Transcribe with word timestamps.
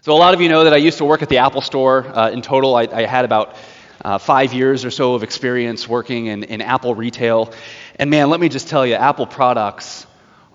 So, 0.00 0.12
a 0.12 0.14
lot 0.14 0.32
of 0.32 0.40
you 0.40 0.48
know 0.48 0.62
that 0.62 0.72
I 0.72 0.76
used 0.76 0.98
to 0.98 1.04
work 1.04 1.22
at 1.22 1.28
the 1.28 1.38
Apple 1.38 1.60
Store. 1.60 2.06
Uh, 2.06 2.30
in 2.30 2.40
total, 2.40 2.76
I, 2.76 2.82
I 2.82 3.04
had 3.04 3.24
about 3.24 3.56
uh, 4.04 4.18
five 4.18 4.52
years 4.52 4.84
or 4.84 4.92
so 4.92 5.14
of 5.14 5.24
experience 5.24 5.88
working 5.88 6.26
in, 6.26 6.44
in 6.44 6.62
Apple 6.62 6.94
retail. 6.94 7.52
And 7.96 8.08
man, 8.08 8.30
let 8.30 8.38
me 8.38 8.48
just 8.48 8.68
tell 8.68 8.86
you, 8.86 8.94
Apple 8.94 9.26
products, 9.26 10.06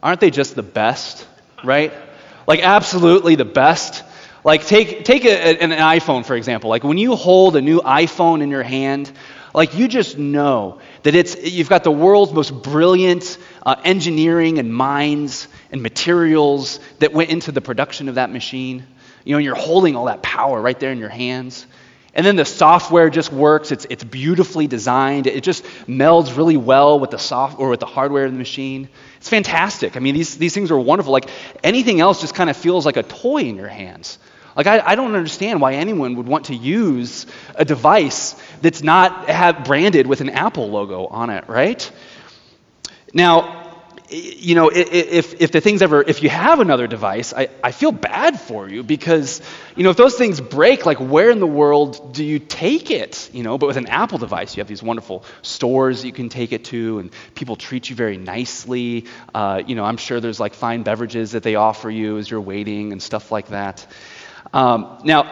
aren't 0.02 0.22
they 0.22 0.32
just 0.32 0.56
the 0.56 0.64
best, 0.64 1.28
right? 1.62 1.92
Like, 2.48 2.62
absolutely 2.62 3.36
the 3.36 3.44
best. 3.44 4.06
Like, 4.46 4.66
take, 4.66 5.04
take 5.04 5.26
a, 5.26 5.62
an 5.62 5.72
iPhone, 5.72 6.26
for 6.26 6.38
example. 6.38 6.70
Like, 6.70 6.86
when 6.86 6.98
you 6.98 7.18
hold 7.18 7.58
a 7.58 7.62
new 7.62 7.82
iPhone 7.82 8.42
in 8.42 8.50
your 8.50 8.64
hand, 8.64 9.12
like, 9.54 9.76
you 9.76 9.90
just 9.90 10.18
know 10.18 10.80
that 11.04 11.16
it's, 11.16 11.36
you've 11.36 11.70
got 11.70 11.84
the 11.84 11.92
world's 11.92 12.32
most 12.32 12.64
brilliant 12.64 13.38
uh, 13.66 13.76
engineering 13.84 14.58
and 14.58 14.74
minds 14.74 15.50
and 15.70 15.84
materials 15.84 16.80
that 17.00 17.12
went 17.12 17.30
into 17.30 17.52
the 17.52 17.62
production 17.62 18.08
of 18.08 18.16
that 18.16 18.32
machine. 18.32 18.86
You 19.24 19.34
know, 19.34 19.40
you're 19.40 19.56
holding 19.56 19.96
all 19.96 20.06
that 20.06 20.22
power 20.22 20.62
right 20.62 20.80
there 20.80 20.92
in 20.92 20.98
your 20.98 21.10
hands. 21.10 21.66
And 22.16 22.26
then 22.26 22.36
the 22.36 22.46
software 22.46 23.10
just 23.10 23.32
works. 23.32 23.72
It's, 23.72 23.88
it's 23.90 24.04
beautifully 24.04 24.68
designed. 24.68 25.26
It 25.26 25.44
just 25.44 25.64
melds 25.88 26.38
really 26.38 26.58
well 26.58 27.00
with 27.00 27.10
the 27.10 27.18
soft 27.18 27.60
or 27.60 27.70
with 27.70 27.80
the 27.80 27.88
hardware 27.88 28.26
of 28.26 28.32
the 28.32 28.38
machine. 28.38 28.88
It's 29.18 29.30
fantastic. 29.30 29.96
I 29.96 30.00
mean, 30.00 30.14
these, 30.14 30.38
these 30.38 30.54
things 30.54 30.70
are 30.70 30.78
wonderful. 30.78 31.12
Like 31.12 31.30
anything 31.64 32.02
else 32.02 32.22
just 32.22 32.36
kind 32.36 32.52
of 32.52 32.58
feels 32.58 32.86
like 32.86 32.98
a 32.98 33.04
toy 33.04 33.44
in 33.44 33.56
your 33.56 33.68
hands. 33.68 34.20
Like 34.56 34.68
I, 34.68 34.80
I 34.86 34.96
don't 34.96 35.16
understand 35.16 35.60
why 35.60 35.74
anyone 35.74 36.16
would 36.18 36.28
want 36.28 36.46
to 36.46 36.56
use 36.56 37.26
a 37.56 37.66
device 37.66 38.36
that's 38.62 38.84
not 38.84 39.66
branded 39.66 40.06
with 40.06 40.22
an 40.22 40.30
Apple 40.30 40.70
logo 40.70 41.08
on 41.08 41.32
it, 41.32 41.48
right? 41.48 41.92
Now, 43.12 43.63
you 44.14 44.54
know, 44.54 44.70
if, 44.70 45.42
if 45.42 45.52
the 45.52 45.60
things 45.60 45.82
ever, 45.82 46.02
if 46.02 46.22
you 46.22 46.30
have 46.30 46.60
another 46.60 46.86
device, 46.86 47.34
I, 47.34 47.50
I 47.64 47.72
feel 47.72 47.92
bad 47.92 48.40
for 48.40 48.70
you 48.70 48.84
because, 48.84 49.42
you 49.76 49.84
know, 49.84 49.90
if 49.90 49.98
those 49.98 50.16
things 50.16 50.40
break, 50.40 50.86
like 50.86 51.00
where 51.00 51.32
in 51.32 51.40
the 51.40 51.48
world 51.48 52.14
do 52.14 52.24
you 52.24 52.38
take 52.38 52.92
it? 52.92 53.30
You 53.34 53.44
know, 53.44 53.58
but 53.58 53.68
with 53.68 53.78
an 53.78 53.88
Apple 53.88 54.20
device, 54.20 54.56
you 54.56 54.62
have 54.62 54.68
these 54.68 54.84
wonderful 54.84 55.24
stores 55.42 56.06
you 56.06 56.12
can 56.12 56.30
take 56.30 56.52
it 56.52 56.66
to, 56.66 57.00
and 57.00 57.12
people 57.34 57.56
treat 57.56 57.90
you 57.90 57.96
very 57.96 58.18
nicely. 58.18 59.06
Uh, 59.34 59.64
you 59.66 59.76
know, 59.76 59.84
I'm 59.84 59.98
sure 59.98 60.20
there's 60.20 60.40
like 60.40 60.54
fine 60.54 60.84
beverages 60.84 61.32
that 61.32 61.44
they 61.44 61.56
offer 61.56 61.90
you 61.90 62.18
as 62.18 62.30
you're 62.30 62.42
waiting 62.42 62.92
and 62.92 63.02
stuff 63.02 63.32
like 63.32 63.48
that. 63.48 63.86
Um, 64.54 65.00
now, 65.04 65.24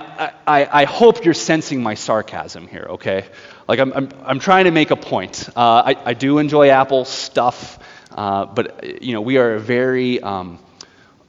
I, 0.48 0.82
I, 0.82 0.86
hope 0.86 1.24
you're 1.24 1.36
sensing 1.36 1.84
my 1.84 1.94
sarcasm 1.94 2.68
here, 2.68 2.88
okay? 2.92 3.26
Like, 3.68 3.80
I'm, 3.80 3.94
I'm, 3.94 4.10
I'm 4.26 4.40
trying 4.40 4.66
to 4.66 4.72
make 4.72 4.90
a 4.90 4.96
point. 4.96 5.48
Uh, 5.50 5.84
I, 5.86 5.96
I 6.06 6.14
do 6.16 6.40
enjoy 6.40 6.70
Apple 6.70 7.06
stuff. 7.06 7.78
Uh, 8.12 8.46
but 8.46 9.02
you 9.04 9.14
know, 9.14 9.22
we 9.22 9.38
are 9.38 9.56
a 9.56 9.60
very 9.60 10.22
um, 10.22 10.60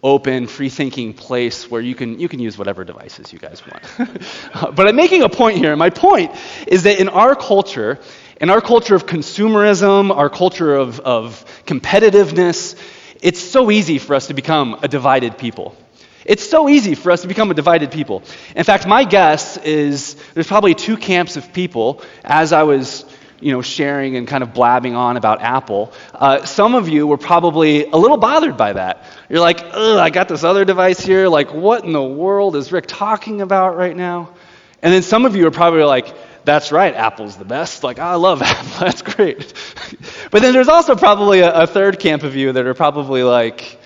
open, 0.02 0.46
free-thinking 0.46 1.14
place 1.14 1.70
where 1.70 1.80
you 1.80 1.94
can 1.94 2.18
you 2.18 2.28
can 2.28 2.40
use 2.40 2.58
whatever 2.58 2.84
devices 2.84 3.32
you 3.32 3.38
guys 3.38 3.62
want. 3.66 4.74
but 4.76 4.88
I'm 4.88 4.96
making 4.96 5.22
a 5.22 5.28
point 5.28 5.58
here, 5.58 5.70
and 5.70 5.78
my 5.78 5.90
point 5.90 6.32
is 6.66 6.82
that 6.84 6.98
in 7.00 7.08
our 7.08 7.34
culture, 7.34 7.98
in 8.40 8.50
our 8.50 8.60
culture 8.60 8.96
of 8.96 9.06
consumerism, 9.06 10.14
our 10.14 10.28
culture 10.28 10.74
of, 10.74 10.98
of 11.00 11.44
competitiveness, 11.64 12.76
it's 13.22 13.40
so 13.40 13.70
easy 13.70 13.98
for 13.98 14.14
us 14.14 14.26
to 14.26 14.34
become 14.34 14.80
a 14.82 14.88
divided 14.88 15.38
people. 15.38 15.76
It's 16.24 16.48
so 16.48 16.68
easy 16.68 16.94
for 16.94 17.12
us 17.12 17.22
to 17.22 17.28
become 17.28 17.50
a 17.50 17.54
divided 17.54 17.90
people. 17.90 18.22
In 18.54 18.64
fact, 18.64 18.86
my 18.86 19.04
guess 19.04 19.56
is 19.58 20.14
there's 20.34 20.46
probably 20.46 20.74
two 20.74 20.96
camps 20.96 21.36
of 21.36 21.52
people 21.52 22.02
as 22.24 22.52
I 22.52 22.64
was 22.64 23.04
you 23.42 23.52
know, 23.52 23.60
sharing 23.60 24.16
and 24.16 24.26
kind 24.26 24.42
of 24.42 24.54
blabbing 24.54 24.94
on 24.94 25.16
about 25.16 25.42
Apple. 25.42 25.92
Uh, 26.14 26.44
some 26.44 26.74
of 26.74 26.88
you 26.88 27.06
were 27.06 27.18
probably 27.18 27.86
a 27.86 27.96
little 27.96 28.16
bothered 28.16 28.56
by 28.56 28.72
that. 28.72 29.04
You're 29.28 29.40
like, 29.40 29.60
ugh, 29.62 29.98
I 29.98 30.10
got 30.10 30.28
this 30.28 30.44
other 30.44 30.64
device 30.64 31.00
here. 31.00 31.28
Like, 31.28 31.52
what 31.52 31.84
in 31.84 31.92
the 31.92 32.02
world 32.02 32.56
is 32.56 32.70
Rick 32.70 32.86
talking 32.86 33.40
about 33.40 33.76
right 33.76 33.96
now? 33.96 34.30
And 34.80 34.92
then 34.94 35.02
some 35.02 35.26
of 35.26 35.36
you 35.36 35.46
are 35.46 35.50
probably 35.50 35.82
like, 35.82 36.14
that's 36.44 36.72
right, 36.72 36.94
Apple's 36.94 37.36
the 37.36 37.44
best. 37.44 37.84
Like, 37.84 37.98
I 37.98 38.14
love 38.14 38.42
Apple. 38.42 38.80
That's 38.80 39.02
great. 39.02 39.52
but 40.30 40.42
then 40.42 40.52
there's 40.52 40.68
also 40.68 40.96
probably 40.96 41.40
a, 41.40 41.62
a 41.62 41.66
third 41.66 41.98
camp 41.98 42.22
of 42.22 42.36
you 42.36 42.52
that 42.52 42.66
are 42.66 42.74
probably 42.74 43.22
like, 43.22 43.78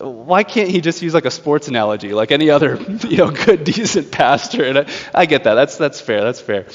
why 0.00 0.44
can't 0.44 0.70
he 0.70 0.80
just 0.80 1.02
use 1.02 1.12
like 1.12 1.26
a 1.26 1.30
sports 1.30 1.68
analogy 1.68 2.14
like 2.14 2.32
any 2.32 2.48
other 2.48 2.76
you 3.08 3.18
know 3.18 3.30
good 3.30 3.64
decent 3.64 4.10
pastor 4.10 4.64
and 4.64 4.78
I, 4.78 4.86
I 5.14 5.26
get 5.26 5.44
that 5.44 5.54
that's 5.54 5.76
that's 5.76 6.00
fair 6.00 6.22
that's 6.24 6.40
fair 6.40 6.66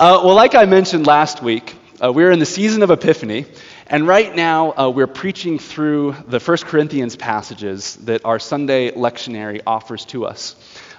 uh, 0.00 0.22
well, 0.24 0.34
like 0.34 0.54
I 0.54 0.64
mentioned 0.64 1.06
last 1.06 1.42
week, 1.42 1.76
uh, 2.02 2.10
we're 2.10 2.30
in 2.30 2.38
the 2.38 2.46
season 2.46 2.82
of 2.82 2.90
Epiphany, 2.90 3.44
and 3.86 4.08
right 4.08 4.34
now 4.34 4.72
uh, 4.72 4.88
we're 4.88 5.06
preaching 5.06 5.58
through 5.58 6.16
the 6.26 6.40
First 6.40 6.64
Corinthians 6.64 7.16
passages 7.16 7.96
that 7.96 8.24
our 8.24 8.38
Sunday 8.38 8.92
lectionary 8.92 9.60
offers 9.66 10.06
to 10.06 10.24
us. 10.24 10.56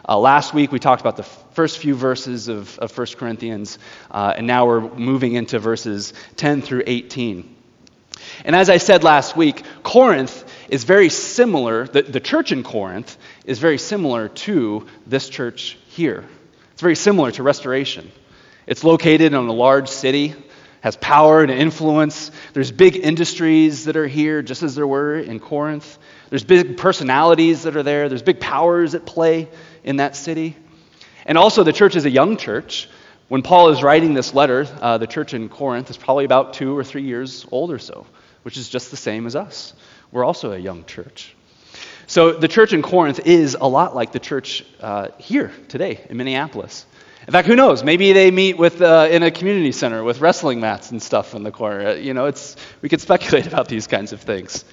Uh, 0.07 0.19
last 0.19 0.53
week 0.53 0.71
we 0.71 0.77
talked 0.77 1.01
about 1.01 1.17
the 1.17 1.23
first 1.23 1.79
few 1.79 1.95
verses 1.95 2.47
of, 2.47 2.77
of 2.77 2.95
1 2.95 3.07
Corinthians, 3.17 3.79
uh, 4.11 4.35
and 4.37 4.45
now 4.45 4.67
we're 4.67 4.81
moving 4.81 5.33
into 5.33 5.57
verses 5.57 6.13
10 6.35 6.61
through 6.61 6.83
18. 6.85 7.55
And 8.45 8.55
as 8.55 8.69
I 8.69 8.77
said 8.77 9.03
last 9.03 9.35
week, 9.35 9.63
Corinth 9.81 10.45
is 10.69 10.83
very 10.83 11.09
similar, 11.09 11.87
the, 11.87 12.03
the 12.03 12.19
church 12.19 12.51
in 12.51 12.61
Corinth 12.61 13.17
is 13.45 13.57
very 13.57 13.79
similar 13.79 14.27
to 14.27 14.85
this 15.07 15.27
church 15.27 15.79
here. 15.87 16.23
It's 16.73 16.83
very 16.83 16.95
similar 16.95 17.31
to 17.31 17.41
restoration. 17.41 18.11
It's 18.67 18.83
located 18.83 19.33
in 19.33 19.33
a 19.33 19.51
large 19.51 19.89
city, 19.89 20.35
has 20.81 20.95
power 20.95 21.41
and 21.41 21.51
influence. 21.51 22.31
There's 22.53 22.71
big 22.71 22.97
industries 22.97 23.85
that 23.85 23.95
are 23.95 24.07
here, 24.07 24.41
just 24.41 24.63
as 24.63 24.75
there 24.75 24.87
were 24.87 25.17
in 25.17 25.39
Corinth. 25.39 25.97
There's 26.29 26.43
big 26.43 26.77
personalities 26.77 27.63
that 27.63 27.75
are 27.75 27.83
there. 27.83 28.09
There's 28.09 28.23
big 28.23 28.39
powers 28.39 28.95
at 28.95 29.05
play 29.05 29.47
in 29.83 29.97
that 29.97 30.15
city. 30.15 30.55
And 31.25 31.37
also, 31.37 31.63
the 31.63 31.73
church 31.73 31.95
is 31.95 32.05
a 32.05 32.09
young 32.09 32.37
church. 32.37 32.89
When 33.27 33.43
Paul 33.43 33.69
is 33.69 33.81
writing 33.81 34.13
this 34.13 34.33
letter, 34.33 34.67
uh, 34.81 34.97
the 34.97 35.07
church 35.07 35.33
in 35.33 35.49
Corinth 35.49 35.89
is 35.89 35.97
probably 35.97 36.25
about 36.25 36.53
two 36.53 36.77
or 36.77 36.83
three 36.83 37.03
years 37.03 37.45
old 37.51 37.71
or 37.71 37.79
so, 37.79 38.05
which 38.43 38.57
is 38.57 38.67
just 38.67 38.91
the 38.91 38.97
same 38.97 39.25
as 39.25 39.35
us. 39.35 39.73
We're 40.11 40.25
also 40.25 40.51
a 40.51 40.57
young 40.57 40.85
church. 40.85 41.35
So, 42.07 42.33
the 42.33 42.47
church 42.47 42.73
in 42.73 42.81
Corinth 42.81 43.21
is 43.25 43.55
a 43.59 43.67
lot 43.67 43.95
like 43.95 44.11
the 44.11 44.19
church 44.19 44.65
uh, 44.81 45.09
here 45.17 45.53
today 45.69 46.05
in 46.09 46.17
Minneapolis. 46.17 46.85
In 47.31 47.33
fact, 47.33 47.47
who 47.47 47.55
knows? 47.55 47.81
Maybe 47.81 48.11
they 48.11 48.29
meet 48.29 48.57
with, 48.57 48.81
uh, 48.81 49.07
in 49.09 49.23
a 49.23 49.31
community 49.31 49.71
center 49.71 50.03
with 50.03 50.19
wrestling 50.19 50.59
mats 50.59 50.91
and 50.91 51.01
stuff 51.01 51.33
in 51.33 51.43
the 51.43 51.51
corner. 51.51 51.87
Uh, 51.87 51.93
you 51.93 52.13
know, 52.13 52.25
it's, 52.25 52.57
we 52.81 52.89
could 52.89 52.99
speculate 53.09 53.47
about 53.47 53.69
these 53.69 53.87
kinds 53.87 54.11
of 54.11 54.19
things. 54.19 54.65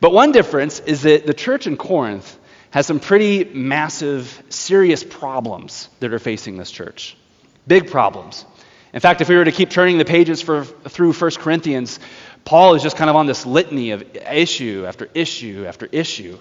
But 0.00 0.14
one 0.14 0.32
difference 0.32 0.80
is 0.80 1.02
that 1.02 1.26
the 1.26 1.34
church 1.34 1.66
in 1.66 1.76
Corinth 1.76 2.38
has 2.70 2.86
some 2.86 3.00
pretty 3.00 3.44
massive, 3.44 4.42
serious 4.48 5.04
problems 5.04 5.90
that 6.00 6.14
are 6.14 6.18
facing 6.18 6.56
this 6.56 6.70
church. 6.70 7.18
Big 7.66 7.90
problems. 7.90 8.46
In 8.94 9.00
fact, 9.00 9.20
if 9.20 9.28
we 9.28 9.36
were 9.36 9.44
to 9.44 9.52
keep 9.52 9.68
turning 9.68 9.98
the 9.98 10.06
pages 10.06 10.40
for, 10.40 10.64
through 10.64 11.12
1 11.12 11.30
Corinthians, 11.32 12.00
Paul 12.46 12.76
is 12.76 12.82
just 12.82 12.96
kind 12.96 13.10
of 13.10 13.16
on 13.16 13.26
this 13.26 13.44
litany 13.44 13.90
of 13.90 14.16
issue 14.16 14.86
after 14.88 15.10
issue 15.12 15.66
after 15.68 15.84
issue. 15.92 16.38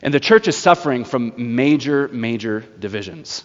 And 0.00 0.14
the 0.14 0.20
church 0.20 0.48
is 0.48 0.56
suffering 0.56 1.04
from 1.04 1.34
major, 1.36 2.08
major 2.08 2.60
divisions. 2.60 3.44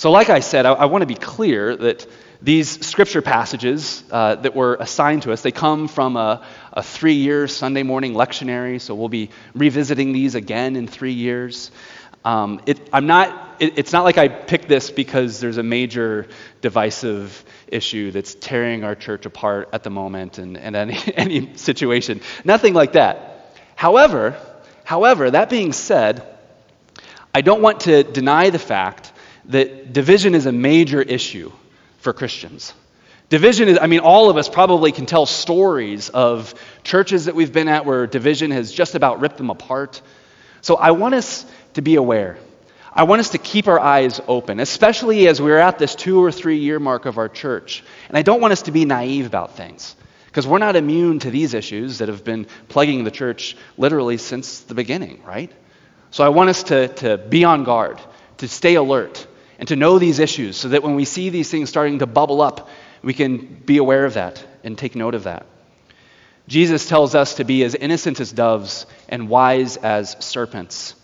So, 0.00 0.10
like 0.10 0.30
I 0.30 0.40
said, 0.40 0.64
I, 0.64 0.72
I 0.72 0.84
want 0.86 1.02
to 1.02 1.06
be 1.06 1.14
clear 1.14 1.76
that 1.76 2.06
these 2.40 2.86
scripture 2.86 3.20
passages 3.20 4.02
uh, 4.10 4.36
that 4.36 4.56
were 4.56 4.76
assigned 4.80 5.24
to 5.24 5.32
us, 5.32 5.42
they 5.42 5.52
come 5.52 5.88
from 5.88 6.16
a, 6.16 6.42
a 6.72 6.82
three 6.82 7.16
year 7.16 7.46
Sunday 7.46 7.82
morning 7.82 8.14
lectionary, 8.14 8.80
so 8.80 8.94
we'll 8.94 9.10
be 9.10 9.28
revisiting 9.54 10.14
these 10.14 10.36
again 10.36 10.76
in 10.76 10.86
three 10.86 11.12
years. 11.12 11.70
Um, 12.24 12.62
it, 12.64 12.80
I'm 12.94 13.06
not, 13.06 13.56
it, 13.60 13.78
it's 13.78 13.92
not 13.92 14.04
like 14.04 14.16
I 14.16 14.28
picked 14.28 14.68
this 14.68 14.90
because 14.90 15.38
there's 15.38 15.58
a 15.58 15.62
major 15.62 16.28
divisive 16.62 17.44
issue 17.68 18.10
that's 18.10 18.34
tearing 18.34 18.84
our 18.84 18.94
church 18.94 19.26
apart 19.26 19.68
at 19.74 19.82
the 19.82 19.90
moment 19.90 20.38
and, 20.38 20.56
and 20.56 20.76
any, 20.76 20.98
any 21.14 21.56
situation. 21.58 22.22
Nothing 22.42 22.72
like 22.72 22.92
that. 22.92 23.54
However, 23.76 24.34
however, 24.82 25.30
that 25.30 25.50
being 25.50 25.74
said, 25.74 26.26
I 27.34 27.42
don't 27.42 27.60
want 27.60 27.80
to 27.80 28.02
deny 28.02 28.48
the 28.48 28.58
fact 28.58 29.09
that 29.46 29.92
division 29.92 30.34
is 30.34 30.46
a 30.46 30.52
major 30.52 31.00
issue 31.02 31.52
for 31.98 32.12
Christians. 32.12 32.74
Division 33.28 33.68
is, 33.68 33.78
I 33.80 33.86
mean, 33.86 34.00
all 34.00 34.28
of 34.28 34.36
us 34.36 34.48
probably 34.48 34.90
can 34.90 35.06
tell 35.06 35.24
stories 35.24 36.08
of 36.08 36.54
churches 36.82 37.26
that 37.26 37.34
we've 37.34 37.52
been 37.52 37.68
at 37.68 37.86
where 37.86 38.06
division 38.06 38.50
has 38.50 38.72
just 38.72 38.96
about 38.96 39.20
ripped 39.20 39.36
them 39.36 39.50
apart. 39.50 40.02
So 40.62 40.76
I 40.76 40.90
want 40.90 41.14
us 41.14 41.46
to 41.74 41.82
be 41.82 41.94
aware. 41.94 42.38
I 42.92 43.04
want 43.04 43.20
us 43.20 43.30
to 43.30 43.38
keep 43.38 43.68
our 43.68 43.78
eyes 43.78 44.20
open, 44.26 44.58
especially 44.58 45.28
as 45.28 45.40
we're 45.40 45.58
at 45.58 45.78
this 45.78 45.94
two 45.94 46.22
or 46.22 46.32
three 46.32 46.58
year 46.58 46.80
mark 46.80 47.06
of 47.06 47.18
our 47.18 47.28
church. 47.28 47.84
And 48.08 48.18
I 48.18 48.22
don't 48.22 48.40
want 48.40 48.52
us 48.52 48.62
to 48.62 48.72
be 48.72 48.84
naive 48.84 49.26
about 49.26 49.56
things, 49.56 49.94
because 50.26 50.44
we're 50.44 50.58
not 50.58 50.74
immune 50.74 51.20
to 51.20 51.30
these 51.30 51.54
issues 51.54 51.98
that 51.98 52.08
have 52.08 52.24
been 52.24 52.48
plaguing 52.68 53.04
the 53.04 53.12
church 53.12 53.56
literally 53.78 54.16
since 54.16 54.60
the 54.62 54.74
beginning, 54.74 55.22
right? 55.24 55.52
So 56.10 56.24
I 56.24 56.30
want 56.30 56.50
us 56.50 56.64
to, 56.64 56.88
to 56.88 57.16
be 57.16 57.44
on 57.44 57.62
guard, 57.62 58.00
to 58.38 58.48
stay 58.48 58.74
alert, 58.74 59.24
and 59.60 59.68
to 59.68 59.76
know 59.76 59.98
these 59.98 60.18
issues 60.18 60.56
so 60.56 60.70
that 60.70 60.82
when 60.82 60.94
we 60.94 61.04
see 61.04 61.28
these 61.28 61.50
things 61.50 61.68
starting 61.68 61.98
to 61.98 62.06
bubble 62.06 62.40
up, 62.40 62.70
we 63.02 63.12
can 63.12 63.36
be 63.36 63.76
aware 63.76 64.06
of 64.06 64.14
that 64.14 64.42
and 64.64 64.76
take 64.76 64.96
note 64.96 65.14
of 65.14 65.24
that. 65.24 65.44
Jesus 66.48 66.88
tells 66.88 67.14
us 67.14 67.34
to 67.34 67.44
be 67.44 67.62
as 67.62 67.74
innocent 67.74 68.20
as 68.20 68.32
doves 68.32 68.86
and 69.10 69.28
wise 69.28 69.76
as 69.76 70.16
serpents. 70.18 70.94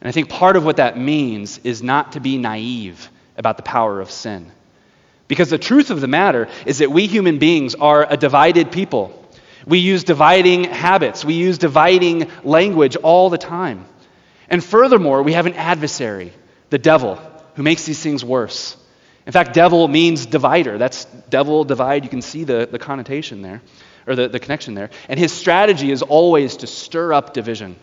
And 0.00 0.08
I 0.08 0.12
think 0.12 0.28
part 0.28 0.56
of 0.56 0.64
what 0.64 0.78
that 0.78 0.98
means 0.98 1.58
is 1.58 1.80
not 1.80 2.12
to 2.12 2.20
be 2.20 2.38
naive 2.38 3.08
about 3.36 3.56
the 3.56 3.62
power 3.62 4.00
of 4.00 4.10
sin. 4.10 4.50
Because 5.28 5.50
the 5.50 5.56
truth 5.56 5.90
of 5.90 6.00
the 6.00 6.08
matter 6.08 6.48
is 6.66 6.78
that 6.78 6.90
we 6.90 7.06
human 7.06 7.38
beings 7.38 7.76
are 7.76 8.04
a 8.10 8.16
divided 8.16 8.72
people. 8.72 9.16
We 9.64 9.78
use 9.78 10.02
dividing 10.02 10.64
habits, 10.64 11.24
we 11.24 11.34
use 11.34 11.56
dividing 11.56 12.28
language 12.42 12.96
all 12.96 13.30
the 13.30 13.38
time. 13.38 13.86
And 14.50 14.62
furthermore, 14.62 15.22
we 15.22 15.34
have 15.34 15.46
an 15.46 15.54
adversary, 15.54 16.32
the 16.70 16.78
devil, 16.78 17.20
who 17.54 17.62
makes 17.62 17.84
these 17.84 18.02
things 18.02 18.24
worse. 18.24 18.76
In 19.26 19.32
fact, 19.32 19.54
devil 19.54 19.86
means 19.86 20.26
divider. 20.26 20.78
That's 20.78 21.04
devil, 21.04 21.64
divide. 21.64 22.04
You 22.04 22.10
can 22.10 22.22
see 22.22 22.44
the, 22.44 22.68
the 22.70 22.78
connotation 22.78 23.42
there, 23.42 23.62
or 24.06 24.16
the, 24.16 24.28
the 24.28 24.40
connection 24.40 24.74
there. 24.74 24.90
And 25.08 25.18
his 25.18 25.32
strategy 25.32 25.90
is 25.90 26.02
always 26.02 26.58
to 26.58 26.66
stir 26.66 27.12
up 27.12 27.32
division 27.32 27.76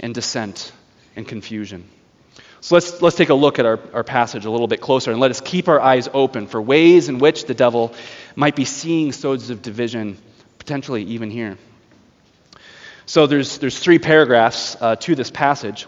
and 0.00 0.14
dissent 0.14 0.72
and 1.16 1.26
confusion. 1.26 1.88
So 2.60 2.76
let's, 2.76 3.02
let's 3.02 3.16
take 3.16 3.28
a 3.28 3.34
look 3.34 3.58
at 3.58 3.66
our, 3.66 3.78
our 3.92 4.04
passage 4.04 4.46
a 4.46 4.50
little 4.50 4.66
bit 4.66 4.80
closer 4.80 5.10
and 5.10 5.20
let 5.20 5.30
us 5.30 5.40
keep 5.40 5.68
our 5.68 5.80
eyes 5.80 6.08
open 6.12 6.46
for 6.46 6.60
ways 6.60 7.08
in 7.08 7.18
which 7.18 7.44
the 7.44 7.54
devil 7.54 7.94
might 8.36 8.56
be 8.56 8.64
seeing 8.64 9.12
sods 9.12 9.50
of 9.50 9.60
division, 9.62 10.16
potentially 10.58 11.02
even 11.04 11.30
here. 11.30 11.58
So 13.06 13.26
there's, 13.26 13.58
there's 13.58 13.78
three 13.78 13.98
paragraphs 13.98 14.76
uh, 14.80 14.96
to 14.96 15.14
this 15.14 15.30
passage. 15.30 15.86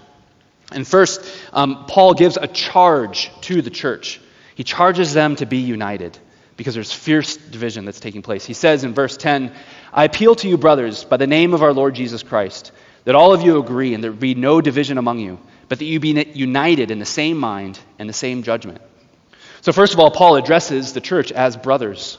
And 0.73 0.87
first, 0.87 1.21
um, 1.53 1.87
Paul 1.87 2.15
gives 2.15 2.37
a 2.37 2.47
charge 2.47 3.31
to 3.43 3.63
the 3.63 3.71
church. 3.71 4.21
He 4.55 4.65
charges 4.65 5.13
them 5.13 5.37
to 5.37 5.47
be 5.47 5.59
united 5.59 6.19
because 6.57 6.75
there's 6.75 6.93
fierce 6.93 7.37
division 7.37 7.85
that's 7.85 8.01
taking 8.01 8.23
place. 8.23 8.45
He 8.45 8.55
says 8.55 8.83
in 8.85 8.95
verse 8.95 9.17
10 9.17 9.53
I 9.93 10.05
appeal 10.05 10.35
to 10.37 10.49
you, 10.49 10.59
brothers, 10.59 11.05
by 11.05 11.17
the 11.17 11.27
name 11.27 11.55
of 11.55 11.63
our 11.63 11.73
Lord 11.73 11.95
Jesus 11.95 12.23
Christ, 12.23 12.73
that 13.05 13.15
all 13.15 13.33
of 13.33 13.43
you 13.43 13.59
agree 13.59 13.95
and 13.95 14.03
there 14.03 14.13
be 14.13 14.35
no 14.35 14.61
division 14.61 14.99
among 14.99 15.21
you, 15.21 15.39
but 15.69 15.79
that 15.79 15.85
you 15.85 16.01
be 16.01 16.33
united 16.35 16.91
in 16.91 16.99
the 16.99 17.05
same 17.05 17.39
mind 17.39 17.79
and 17.99 18.09
the 18.09 18.15
same 18.15 18.43
judgment. 18.43 18.81
So, 19.61 19.73
first 19.73 19.95
of 19.95 20.01
all, 20.01 20.11
Paul 20.11 20.37
addresses 20.37 20.93
the 20.93 21.01
church 21.01 21.33
as 21.33 21.57
brothers. 21.57 22.19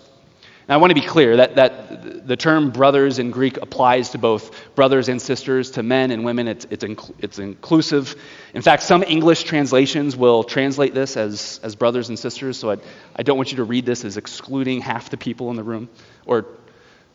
Now, 0.67 0.75
I 0.75 0.77
want 0.77 0.91
to 0.91 0.95
be 0.95 1.07
clear 1.07 1.37
that, 1.37 1.55
that 1.55 2.27
the 2.27 2.35
term 2.35 2.71
brothers 2.71 3.19
in 3.19 3.31
Greek 3.31 3.55
applies 3.57 4.09
to 4.09 4.17
both 4.17 4.75
brothers 4.75 5.07
and 5.07 5.21
sisters, 5.21 5.71
to 5.71 5.83
men 5.83 6.11
and 6.11 6.25
women. 6.25 6.49
It's, 6.49 6.67
it's, 6.69 6.83
inc- 6.83 7.13
it's 7.19 7.39
inclusive. 7.39 8.15
In 8.53 8.61
fact, 8.61 8.83
some 8.83 9.01
English 9.03 9.43
translations 9.43 10.17
will 10.17 10.43
translate 10.43 10.93
this 10.93 11.15
as, 11.15 11.61
as 11.63 11.75
brothers 11.75 12.09
and 12.09 12.19
sisters, 12.19 12.57
so 12.57 12.71
I, 12.71 12.77
I 13.15 13.23
don't 13.23 13.37
want 13.37 13.51
you 13.51 13.57
to 13.57 13.63
read 13.63 13.85
this 13.85 14.03
as 14.03 14.17
excluding 14.17 14.81
half 14.81 15.09
the 15.09 15.15
people 15.15 15.49
in 15.51 15.55
the 15.55 15.63
room. 15.63 15.87
Or, 16.25 16.45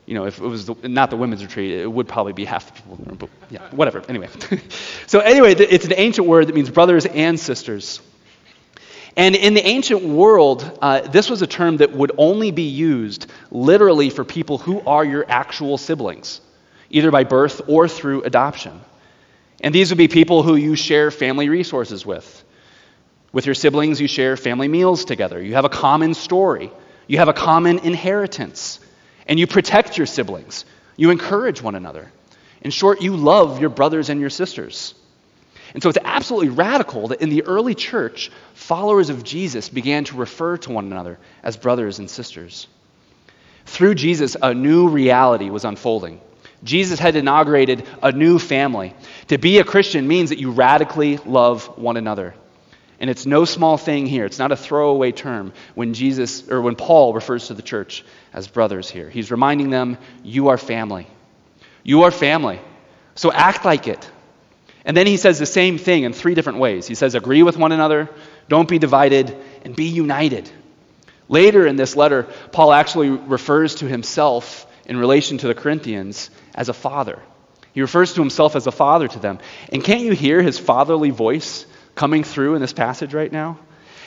you 0.06 0.14
know, 0.14 0.24
if 0.24 0.38
it 0.38 0.46
was 0.46 0.64
the, 0.64 0.88
not 0.88 1.10
the 1.10 1.18
women's 1.18 1.44
retreat, 1.44 1.72
it 1.72 1.92
would 1.92 2.08
probably 2.08 2.32
be 2.32 2.46
half 2.46 2.68
the 2.68 2.72
people 2.72 2.96
in 2.96 3.04
the 3.04 3.10
room, 3.10 3.18
but 3.18 3.30
yeah, 3.50 3.68
whatever. 3.72 4.02
Anyway. 4.08 4.28
so, 5.06 5.20
anyway, 5.20 5.54
it's 5.54 5.84
an 5.84 5.92
ancient 5.94 6.26
word 6.26 6.46
that 6.48 6.54
means 6.54 6.70
brothers 6.70 7.04
and 7.04 7.38
sisters. 7.38 8.00
And 9.16 9.36
in 9.36 9.54
the 9.54 9.66
ancient 9.66 10.02
world, 10.02 10.78
uh, 10.80 11.02
this 11.02 11.28
was 11.28 11.42
a 11.42 11.46
term 11.46 11.78
that 11.78 11.92
would 11.92 12.12
only 12.16 12.50
be 12.50 12.68
used 12.68 13.30
literally 13.50 14.08
for 14.08 14.24
people 14.24 14.58
who 14.58 14.80
are 14.80 15.04
your 15.04 15.24
actual 15.28 15.76
siblings, 15.76 16.40
either 16.88 17.10
by 17.10 17.24
birth 17.24 17.62
or 17.66 17.88
through 17.88 18.22
adoption. 18.22 18.80
And 19.60 19.74
these 19.74 19.90
would 19.90 19.98
be 19.98 20.08
people 20.08 20.42
who 20.42 20.56
you 20.56 20.76
share 20.76 21.10
family 21.10 21.48
resources 21.48 22.06
with. 22.06 22.44
With 23.32 23.46
your 23.46 23.54
siblings, 23.54 24.00
you 24.00 24.08
share 24.08 24.36
family 24.36 24.68
meals 24.68 25.04
together. 25.04 25.42
You 25.42 25.54
have 25.54 25.64
a 25.64 25.70
common 25.70 26.14
story. 26.14 26.70
You 27.06 27.18
have 27.18 27.28
a 27.28 27.34
common 27.34 27.80
inheritance. 27.80 28.80
And 29.26 29.38
you 29.38 29.46
protect 29.46 29.98
your 29.98 30.06
siblings. 30.06 30.64
You 30.96 31.10
encourage 31.10 31.62
one 31.62 31.74
another. 31.74 32.10
In 32.62 32.70
short, 32.70 33.02
you 33.02 33.16
love 33.16 33.60
your 33.60 33.70
brothers 33.70 34.08
and 34.08 34.20
your 34.20 34.30
sisters. 34.30 34.94
And 35.74 35.82
so 35.82 35.88
it's 35.88 35.98
absolutely 36.04 36.50
radical 36.50 37.08
that 37.08 37.22
in 37.22 37.30
the 37.30 37.44
early 37.44 37.74
church, 37.74 38.30
followers 38.72 39.10
of 39.10 39.22
Jesus 39.22 39.68
began 39.68 40.04
to 40.04 40.16
refer 40.16 40.56
to 40.56 40.72
one 40.72 40.86
another 40.86 41.18
as 41.42 41.58
brothers 41.58 41.98
and 41.98 42.08
sisters. 42.08 42.66
Through 43.66 43.96
Jesus, 43.96 44.34
a 44.40 44.54
new 44.54 44.88
reality 44.88 45.50
was 45.50 45.66
unfolding. 45.66 46.22
Jesus 46.64 46.98
had 46.98 47.14
inaugurated 47.14 47.86
a 48.02 48.12
new 48.12 48.38
family. 48.38 48.94
To 49.28 49.36
be 49.36 49.58
a 49.58 49.64
Christian 49.64 50.08
means 50.08 50.30
that 50.30 50.38
you 50.38 50.52
radically 50.52 51.18
love 51.18 51.66
one 51.76 51.98
another. 51.98 52.34
And 52.98 53.10
it's 53.10 53.26
no 53.26 53.44
small 53.44 53.76
thing 53.76 54.06
here. 54.06 54.24
It's 54.24 54.38
not 54.38 54.52
a 54.52 54.56
throwaway 54.56 55.12
term 55.12 55.52
when 55.74 55.92
Jesus 55.92 56.48
or 56.48 56.62
when 56.62 56.74
Paul 56.74 57.12
refers 57.12 57.48
to 57.48 57.54
the 57.54 57.60
church 57.60 58.06
as 58.32 58.48
brothers 58.48 58.88
here. 58.88 59.10
He's 59.10 59.30
reminding 59.30 59.68
them, 59.68 59.98
you 60.24 60.48
are 60.48 60.56
family. 60.56 61.06
You 61.82 62.04
are 62.04 62.10
family. 62.10 62.58
So 63.16 63.30
act 63.30 63.66
like 63.66 63.86
it. 63.86 64.10
And 64.84 64.96
then 64.96 65.06
he 65.06 65.16
says 65.16 65.38
the 65.38 65.46
same 65.46 65.78
thing 65.78 66.02
in 66.02 66.12
three 66.12 66.34
different 66.34 66.58
ways. 66.58 66.88
He 66.88 66.96
says, 66.96 67.14
agree 67.14 67.42
with 67.42 67.56
one 67.56 67.70
another, 67.70 68.08
don't 68.48 68.68
be 68.68 68.78
divided, 68.78 69.36
and 69.64 69.74
be 69.74 69.86
united. 69.86 70.50
Later 71.28 71.66
in 71.66 71.76
this 71.76 71.96
letter, 71.96 72.24
Paul 72.52 72.72
actually 72.72 73.08
refers 73.08 73.76
to 73.76 73.86
himself 73.86 74.66
in 74.84 74.96
relation 74.96 75.38
to 75.38 75.46
the 75.46 75.54
Corinthians 75.54 76.30
as 76.54 76.68
a 76.68 76.74
father. 76.74 77.18
He 77.72 77.80
refers 77.80 78.14
to 78.14 78.20
himself 78.20 78.54
as 78.56 78.66
a 78.66 78.72
father 78.72 79.08
to 79.08 79.18
them. 79.18 79.38
And 79.70 79.82
can't 79.82 80.02
you 80.02 80.12
hear 80.12 80.42
his 80.42 80.58
fatherly 80.58 81.10
voice 81.10 81.64
coming 81.94 82.24
through 82.24 82.54
in 82.54 82.60
this 82.60 82.72
passage 82.72 83.14
right 83.14 83.32
now? 83.32 83.58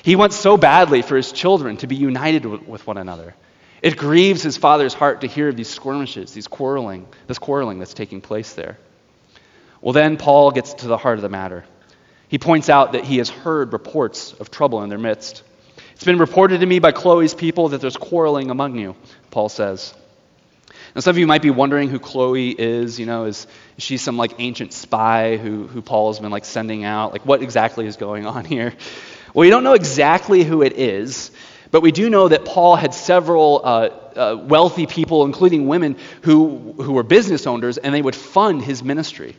He 0.03 0.15
wants 0.15 0.35
so 0.35 0.55
badly 0.55 1.01
for 1.01 1.15
his 1.15 1.31
children 1.31 1.77
to 1.77 1.87
be 1.87 1.95
united 1.95 2.45
with 2.45 2.85
one 2.85 2.97
another. 2.97 3.33
It 3.81 3.97
grieves 3.97 4.43
his 4.43 4.57
father's 4.57 4.93
heart 4.93 5.21
to 5.21 5.27
hear 5.27 5.49
of 5.49 5.55
these 5.55 5.69
skirmishes, 5.69 6.33
these 6.33 6.47
quarreling, 6.47 7.07
this 7.25 7.39
quarreling 7.39 7.79
that's 7.79 7.93
taking 7.93 8.21
place 8.21 8.53
there. 8.53 8.77
Well, 9.81 9.93
then 9.93 10.17
Paul 10.17 10.51
gets 10.51 10.75
to 10.75 10.87
the 10.87 10.97
heart 10.97 11.17
of 11.17 11.23
the 11.23 11.29
matter. 11.29 11.65
He 12.35 12.39
points 12.39 12.67
out 12.67 12.91
that 12.91 13.05
he 13.05 13.19
has 13.19 13.29
heard 13.29 13.71
reports 13.71 14.33
of 14.33 14.51
trouble 14.51 14.83
in 14.83 14.89
their 14.89 14.99
midst. 14.99 15.41
It's 15.93 16.03
been 16.03 16.19
reported 16.19 16.59
to 16.59 16.65
me 16.65 16.79
by 16.79 16.91
Chloe's 16.91 17.33
people 17.33 17.69
that 17.69 17.79
there's 17.79 17.95
quarreling 17.95 18.51
among 18.51 18.77
you, 18.77 18.97
Paul 19.31 19.47
says. 19.47 19.93
Now, 20.93 20.99
some 20.99 21.11
of 21.11 21.17
you 21.17 21.27
might 21.27 21.41
be 21.41 21.49
wondering 21.49 21.87
who 21.87 21.97
Chloe 21.97 22.49
is. 22.49 22.99
You 22.99 23.05
know, 23.05 23.23
is, 23.23 23.47
is 23.77 23.85
she 23.85 23.95
some 23.95 24.17
like 24.17 24.33
ancient 24.37 24.73
spy 24.73 25.37
who, 25.37 25.65
who 25.65 25.81
Paul 25.81 26.11
has 26.11 26.19
been 26.19 26.29
like 26.29 26.43
sending 26.43 26.83
out? 26.83 27.13
Like, 27.13 27.25
what 27.25 27.41
exactly 27.41 27.87
is 27.87 27.95
going 27.95 28.25
on 28.25 28.43
here? 28.43 28.73
Well, 29.33 29.43
we 29.43 29.49
don't 29.49 29.63
know 29.63 29.71
exactly 29.71 30.43
who 30.43 30.61
it 30.61 30.73
is, 30.73 31.31
but 31.71 31.79
we 31.79 31.93
do 31.93 32.09
know 32.09 32.27
that 32.27 32.43
Paul 32.43 32.75
had 32.75 32.93
several 32.93 33.61
uh, 33.63 33.69
uh, 34.17 34.43
wealthy 34.43 34.87
people, 34.87 35.23
including 35.23 35.67
women, 35.67 35.95
who, 36.23 36.73
who 36.73 36.91
were 36.91 37.03
business 37.03 37.47
owners, 37.47 37.77
and 37.77 37.95
they 37.95 38.01
would 38.01 38.13
fund 38.13 38.61
his 38.61 38.83
ministry. 38.83 39.37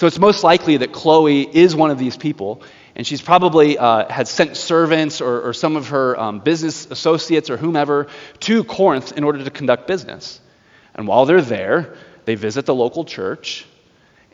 So 0.00 0.06
it's 0.06 0.18
most 0.18 0.42
likely 0.42 0.78
that 0.78 0.92
Chloe 0.92 1.42
is 1.42 1.76
one 1.76 1.90
of 1.90 1.98
these 1.98 2.16
people, 2.16 2.62
and 2.96 3.06
she's 3.06 3.20
probably 3.20 3.76
uh, 3.76 4.10
had 4.10 4.28
sent 4.28 4.56
servants 4.56 5.20
or, 5.20 5.42
or 5.42 5.52
some 5.52 5.76
of 5.76 5.88
her 5.88 6.18
um, 6.18 6.38
business 6.38 6.90
associates 6.90 7.50
or 7.50 7.58
whomever 7.58 8.06
to 8.38 8.64
Corinth 8.64 9.12
in 9.12 9.24
order 9.24 9.44
to 9.44 9.50
conduct 9.50 9.86
business. 9.86 10.40
And 10.94 11.06
while 11.06 11.26
they're 11.26 11.42
there, 11.42 11.96
they 12.24 12.34
visit 12.34 12.64
the 12.64 12.74
local 12.74 13.04
church, 13.04 13.66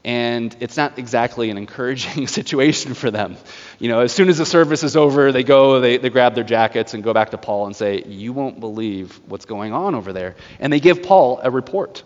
and 0.05 0.57
it's 0.61 0.77
not 0.77 1.01
exactly 1.01 1.51
an 1.51 1.59
encouraging 1.59 2.27
situation 2.29 2.95
for 2.95 3.11
them. 3.11 3.37
You 3.81 3.89
know, 3.89 4.03
as 4.03 4.13
soon 4.13 4.29
as 4.29 4.39
the 4.39 4.47
service 4.47 4.85
is 4.85 4.95
over, 4.97 5.33
they 5.33 5.43
go, 5.43 5.81
they, 5.81 5.97
they 5.97 6.11
grab 6.11 6.37
their 6.37 6.45
jackets 6.45 6.95
and 6.95 7.03
go 7.03 7.13
back 7.13 7.31
to 7.31 7.39
Paul 7.39 7.67
and 7.67 7.75
say, 7.75 8.05
You 8.05 8.33
won't 8.33 8.61
believe 8.61 9.21
what's 9.27 9.47
going 9.47 9.73
on 9.73 9.97
over 9.97 10.13
there. 10.13 10.37
And 10.61 10.73
they 10.73 10.79
give 10.79 11.03
Paul 11.03 11.41
a 11.43 11.51
report. 11.51 12.05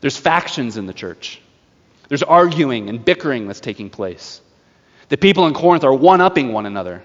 There's 0.00 0.16
factions 0.16 0.78
in 0.78 0.86
the 0.86 0.94
church. 0.94 1.42
There's 2.10 2.24
arguing 2.24 2.88
and 2.88 3.02
bickering 3.04 3.46
that's 3.46 3.60
taking 3.60 3.88
place. 3.88 4.40
The 5.10 5.16
people 5.16 5.46
in 5.46 5.54
Corinth 5.54 5.84
are 5.84 5.94
one 5.94 6.20
upping 6.20 6.52
one 6.52 6.66
another. 6.66 7.04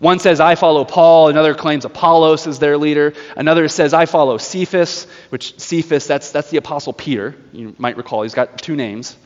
One 0.00 0.18
says, 0.18 0.40
I 0.40 0.56
follow 0.56 0.84
Paul. 0.84 1.28
Another 1.28 1.54
claims 1.54 1.84
Apollos 1.84 2.48
is 2.48 2.58
their 2.58 2.76
leader. 2.76 3.12
Another 3.36 3.68
says, 3.68 3.94
I 3.94 4.06
follow 4.06 4.38
Cephas, 4.38 5.06
which 5.28 5.56
Cephas, 5.60 6.08
that's, 6.08 6.32
that's 6.32 6.50
the 6.50 6.56
Apostle 6.56 6.92
Peter. 6.92 7.36
You 7.52 7.76
might 7.78 7.96
recall, 7.96 8.22
he's 8.22 8.34
got 8.34 8.58
two 8.58 8.74
names. 8.74 9.16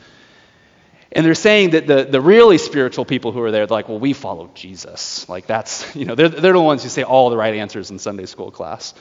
And 1.11 1.25
they're 1.25 1.33
saying 1.33 1.71
that 1.71 1.87
the, 1.87 2.03
the 2.03 2.21
really 2.21 2.59
spiritual 2.59 3.05
people 3.05 3.31
who 3.31 3.41
are 3.41 3.49
there, 3.49 3.65
they're 3.65 3.77
like, 3.77 3.89
well, 3.89 3.99
we 3.99 4.13
follow 4.13 4.51
Jesus. 4.53 5.27
Like, 5.27 5.47
that's, 5.47 5.95
you 5.95 6.05
know, 6.05 6.13
they're, 6.13 6.29
they're 6.29 6.53
the 6.53 6.61
ones 6.61 6.83
who 6.83 6.89
say 6.89 7.01
all 7.01 7.31
the 7.31 7.37
right 7.37 7.55
answers 7.55 7.89
in 7.89 7.97
Sunday 7.97 8.27
school 8.27 8.51
class. 8.51 8.93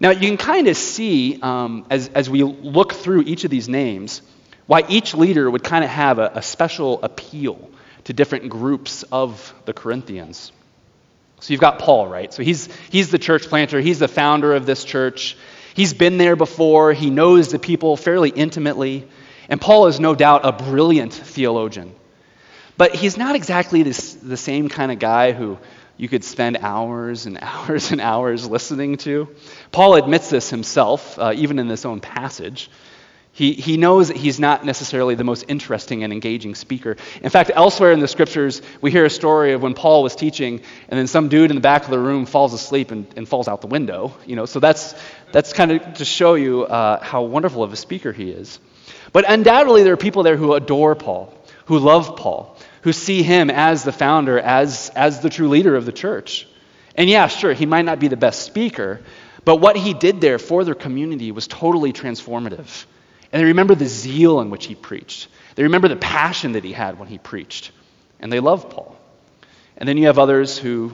Now, 0.00 0.12
you 0.12 0.28
can 0.28 0.38
kind 0.38 0.66
of 0.66 0.78
see 0.78 1.38
um, 1.42 1.84
as, 1.90 2.08
as 2.08 2.30
we 2.30 2.42
look 2.42 2.94
through 2.94 3.24
each 3.24 3.44
of 3.44 3.50
these 3.50 3.68
names 3.68 4.22
why 4.66 4.84
each 4.88 5.14
leader 5.14 5.50
would 5.50 5.64
kind 5.64 5.84
of 5.84 5.90
have 5.90 6.18
a, 6.18 6.32
a 6.36 6.42
special 6.42 7.02
appeal 7.02 7.70
to 8.04 8.12
different 8.12 8.48
groups 8.48 9.02
of 9.04 9.54
the 9.64 9.72
Corinthians. 9.72 10.52
So 11.40 11.52
you've 11.52 11.60
got 11.60 11.78
Paul, 11.78 12.06
right? 12.06 12.32
So 12.32 12.42
he's, 12.42 12.68
he's 12.90 13.10
the 13.10 13.18
church 13.18 13.48
planter, 13.48 13.80
he's 13.80 13.98
the 13.98 14.08
founder 14.08 14.54
of 14.54 14.66
this 14.66 14.84
church. 14.84 15.36
He's 15.74 15.94
been 15.94 16.18
there 16.18 16.36
before, 16.36 16.92
he 16.92 17.10
knows 17.10 17.50
the 17.50 17.58
people 17.58 17.96
fairly 17.96 18.30
intimately. 18.30 19.08
And 19.48 19.60
Paul 19.60 19.86
is 19.86 19.98
no 19.98 20.14
doubt 20.14 20.42
a 20.44 20.52
brilliant 20.52 21.12
theologian. 21.12 21.94
But 22.76 22.94
he's 22.94 23.16
not 23.16 23.36
exactly 23.36 23.82
this, 23.82 24.14
the 24.14 24.36
same 24.36 24.68
kind 24.68 24.92
of 24.92 24.98
guy 24.98 25.32
who 25.32 25.58
you 25.96 26.08
could 26.08 26.24
spend 26.24 26.56
hours 26.58 27.26
and 27.26 27.38
hours 27.42 27.90
and 27.90 28.00
hours 28.00 28.48
listening 28.48 28.96
to. 28.98 29.28
Paul 29.72 29.96
admits 29.96 30.30
this 30.30 30.50
himself, 30.50 31.18
uh, 31.18 31.32
even 31.36 31.58
in 31.58 31.68
this 31.68 31.84
own 31.84 32.00
passage. 32.00 32.70
He, 33.40 33.54
he 33.54 33.78
knows 33.78 34.08
that 34.08 34.18
he's 34.18 34.38
not 34.38 34.66
necessarily 34.66 35.14
the 35.14 35.24
most 35.24 35.46
interesting 35.48 36.04
and 36.04 36.12
engaging 36.12 36.54
speaker. 36.54 36.98
In 37.22 37.30
fact, 37.30 37.50
elsewhere 37.54 37.90
in 37.90 38.00
the 38.00 38.06
scriptures, 38.06 38.60
we 38.82 38.90
hear 38.90 39.06
a 39.06 39.08
story 39.08 39.54
of 39.54 39.62
when 39.62 39.72
Paul 39.72 40.02
was 40.02 40.14
teaching, 40.14 40.60
and 40.90 41.00
then 41.00 41.06
some 41.06 41.30
dude 41.30 41.50
in 41.50 41.56
the 41.56 41.62
back 41.62 41.84
of 41.84 41.90
the 41.90 41.98
room 41.98 42.26
falls 42.26 42.52
asleep 42.52 42.90
and, 42.90 43.06
and 43.16 43.26
falls 43.26 43.48
out 43.48 43.62
the 43.62 43.66
window. 43.66 44.12
You 44.26 44.36
know, 44.36 44.44
so 44.44 44.60
that's, 44.60 44.94
that's 45.32 45.54
kind 45.54 45.72
of 45.72 45.94
to 45.94 46.04
show 46.04 46.34
you 46.34 46.64
uh, 46.64 47.02
how 47.02 47.22
wonderful 47.22 47.62
of 47.62 47.72
a 47.72 47.76
speaker 47.76 48.12
he 48.12 48.30
is. 48.30 48.60
But 49.10 49.24
undoubtedly, 49.26 49.84
there 49.84 49.94
are 49.94 49.96
people 49.96 50.22
there 50.22 50.36
who 50.36 50.52
adore 50.52 50.94
Paul, 50.94 51.32
who 51.64 51.78
love 51.78 52.16
Paul, 52.16 52.58
who 52.82 52.92
see 52.92 53.22
him 53.22 53.48
as 53.48 53.84
the 53.84 53.92
founder, 53.92 54.38
as, 54.38 54.90
as 54.94 55.20
the 55.20 55.30
true 55.30 55.48
leader 55.48 55.76
of 55.76 55.86
the 55.86 55.92
church. 55.92 56.46
And 56.94 57.08
yeah, 57.08 57.26
sure, 57.28 57.54
he 57.54 57.64
might 57.64 57.86
not 57.86 58.00
be 58.00 58.08
the 58.08 58.18
best 58.18 58.42
speaker, 58.42 59.00
but 59.46 59.56
what 59.56 59.76
he 59.76 59.94
did 59.94 60.20
there 60.20 60.38
for 60.38 60.62
their 60.62 60.74
community 60.74 61.32
was 61.32 61.46
totally 61.46 61.94
transformative. 61.94 62.84
And 63.32 63.40
they 63.40 63.46
remember 63.46 63.74
the 63.74 63.86
zeal 63.86 64.40
in 64.40 64.50
which 64.50 64.66
he 64.66 64.74
preached. 64.74 65.28
They 65.54 65.62
remember 65.64 65.88
the 65.88 65.96
passion 65.96 66.52
that 66.52 66.64
he 66.64 66.72
had 66.72 66.98
when 66.98 67.08
he 67.08 67.18
preached. 67.18 67.70
And 68.18 68.32
they 68.32 68.40
love 68.40 68.70
Paul. 68.70 68.96
And 69.76 69.88
then 69.88 69.96
you 69.96 70.06
have 70.06 70.18
others 70.18 70.58
who 70.58 70.92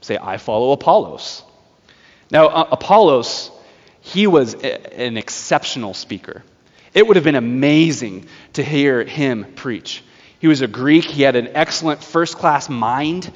say, 0.00 0.18
I 0.20 0.36
follow 0.36 0.72
Apollos. 0.72 1.42
Now, 2.30 2.46
uh, 2.46 2.68
Apollos, 2.72 3.50
he 4.00 4.26
was 4.26 4.54
a, 4.54 5.00
an 5.00 5.16
exceptional 5.16 5.94
speaker. 5.94 6.42
It 6.94 7.06
would 7.06 7.16
have 7.16 7.24
been 7.24 7.34
amazing 7.34 8.28
to 8.54 8.62
hear 8.62 9.04
him 9.04 9.52
preach. 9.54 10.02
He 10.38 10.48
was 10.48 10.62
a 10.62 10.66
Greek, 10.66 11.04
he 11.04 11.22
had 11.22 11.36
an 11.36 11.50
excellent 11.54 12.02
first 12.02 12.36
class 12.36 12.68
mind. 12.68 13.30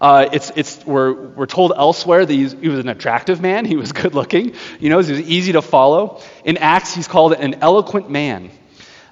Uh, 0.00 0.28
it's, 0.32 0.52
it's, 0.54 0.86
we're, 0.86 1.12
we're 1.12 1.46
told 1.46 1.72
elsewhere 1.76 2.24
that 2.24 2.32
he 2.32 2.68
was 2.68 2.78
an 2.78 2.88
attractive 2.88 3.40
man. 3.40 3.64
He 3.64 3.76
was 3.76 3.92
good 4.02 4.14
looking. 4.14 4.54
You 4.78 4.90
know, 4.90 5.00
he 5.00 5.12
was 5.12 5.20
easy 5.22 5.52
to 5.52 5.62
follow. 5.62 6.22
In 6.44 6.56
Acts, 6.56 6.94
he's 6.94 7.08
called 7.08 7.32
an 7.32 7.56
eloquent 7.62 8.08
man. 8.08 8.50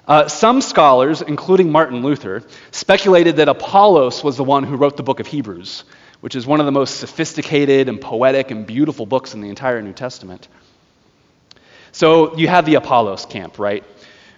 Uh, 0.07 0.29
some 0.29 0.61
scholars, 0.61 1.21
including 1.21 1.69
Martin 1.69 2.01
Luther, 2.01 2.43
speculated 2.71 3.37
that 3.37 3.49
Apollos 3.49 4.23
was 4.23 4.37
the 4.37 4.43
one 4.43 4.63
who 4.63 4.77
wrote 4.77 4.95
the 4.95 5.03
book 5.03 5.19
of 5.19 5.27
Hebrews, 5.27 5.83
which 6.21 6.33
is 6.33 6.47
one 6.47 6.61
of 6.61 6.65
the 6.65 6.71
most 6.71 7.01
sophisticated 7.01 7.89
and 7.89 7.99
poetic 7.99 8.49
and 8.49 8.65
beautiful 8.65 9.05
books 9.05 9.33
in 9.33 9.41
the 9.41 9.49
entire 9.49 9.81
New 9.81 9.91
Testament. 9.91 10.47
So 11.91 12.37
you 12.37 12.47
have 12.47 12.65
the 12.65 12.75
Apollos 12.75 13.25
camp, 13.25 13.59
right? 13.59 13.83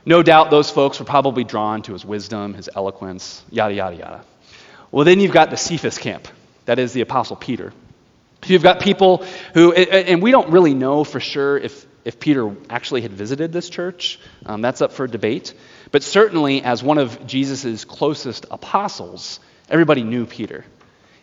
No 0.05 0.23
doubt 0.23 0.49
those 0.49 0.71
folks 0.71 0.97
were 0.97 1.05
probably 1.05 1.43
drawn 1.43 1.83
to 1.83 1.93
his 1.93 2.03
wisdom, 2.03 2.55
his 2.55 2.67
eloquence, 2.75 3.43
yada, 3.51 3.75
yada, 3.75 3.95
yada. 3.95 4.25
Well, 4.89 5.05
then 5.05 5.19
you've 5.19 5.33
got 5.33 5.51
the 5.51 5.57
Cephas 5.57 5.99
camp. 5.99 6.27
That 6.69 6.77
is 6.77 6.93
the 6.93 7.01
Apostle 7.01 7.35
Peter. 7.35 7.73
So 8.43 8.53
you've 8.53 8.61
got 8.61 8.79
people 8.79 9.25
who, 9.55 9.73
and 9.73 10.21
we 10.21 10.29
don't 10.29 10.51
really 10.51 10.75
know 10.75 11.03
for 11.03 11.19
sure 11.19 11.57
if, 11.57 11.83
if 12.05 12.19
Peter 12.19 12.55
actually 12.69 13.01
had 13.01 13.11
visited 13.11 13.51
this 13.51 13.71
church. 13.71 14.19
Um, 14.45 14.61
that's 14.61 14.79
up 14.79 14.91
for 14.91 15.07
debate. 15.07 15.55
But 15.91 16.03
certainly, 16.03 16.61
as 16.61 16.83
one 16.83 16.99
of 16.99 17.25
Jesus' 17.25 17.85
closest 17.85 18.45
apostles, 18.51 19.39
everybody 19.67 20.03
knew 20.03 20.27
Peter. 20.27 20.63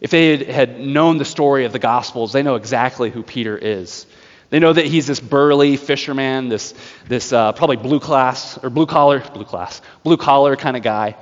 If 0.00 0.10
they 0.10 0.44
had, 0.44 0.80
known 0.80 1.18
the 1.18 1.24
story 1.24 1.64
of 1.64 1.70
the 1.72 1.78
Gospels, 1.78 2.32
they 2.32 2.42
know 2.42 2.56
exactly 2.56 3.10
who 3.10 3.22
Peter 3.22 3.56
is. 3.56 4.04
They 4.50 4.58
know 4.58 4.72
that 4.72 4.86
he's 4.86 5.06
this 5.06 5.20
burly 5.20 5.76
fisherman, 5.76 6.48
this, 6.48 6.74
this 7.06 7.32
uh, 7.32 7.52
probably 7.52 7.76
blue 7.76 8.00
class, 8.00 8.58
or 8.64 8.68
blue 8.68 8.86
collar, 8.86 9.20
blue 9.20 9.44
class, 9.44 9.80
blue 10.02 10.16
collar 10.16 10.56
kind 10.56 10.76
of 10.76 10.82
guy. 10.82 11.14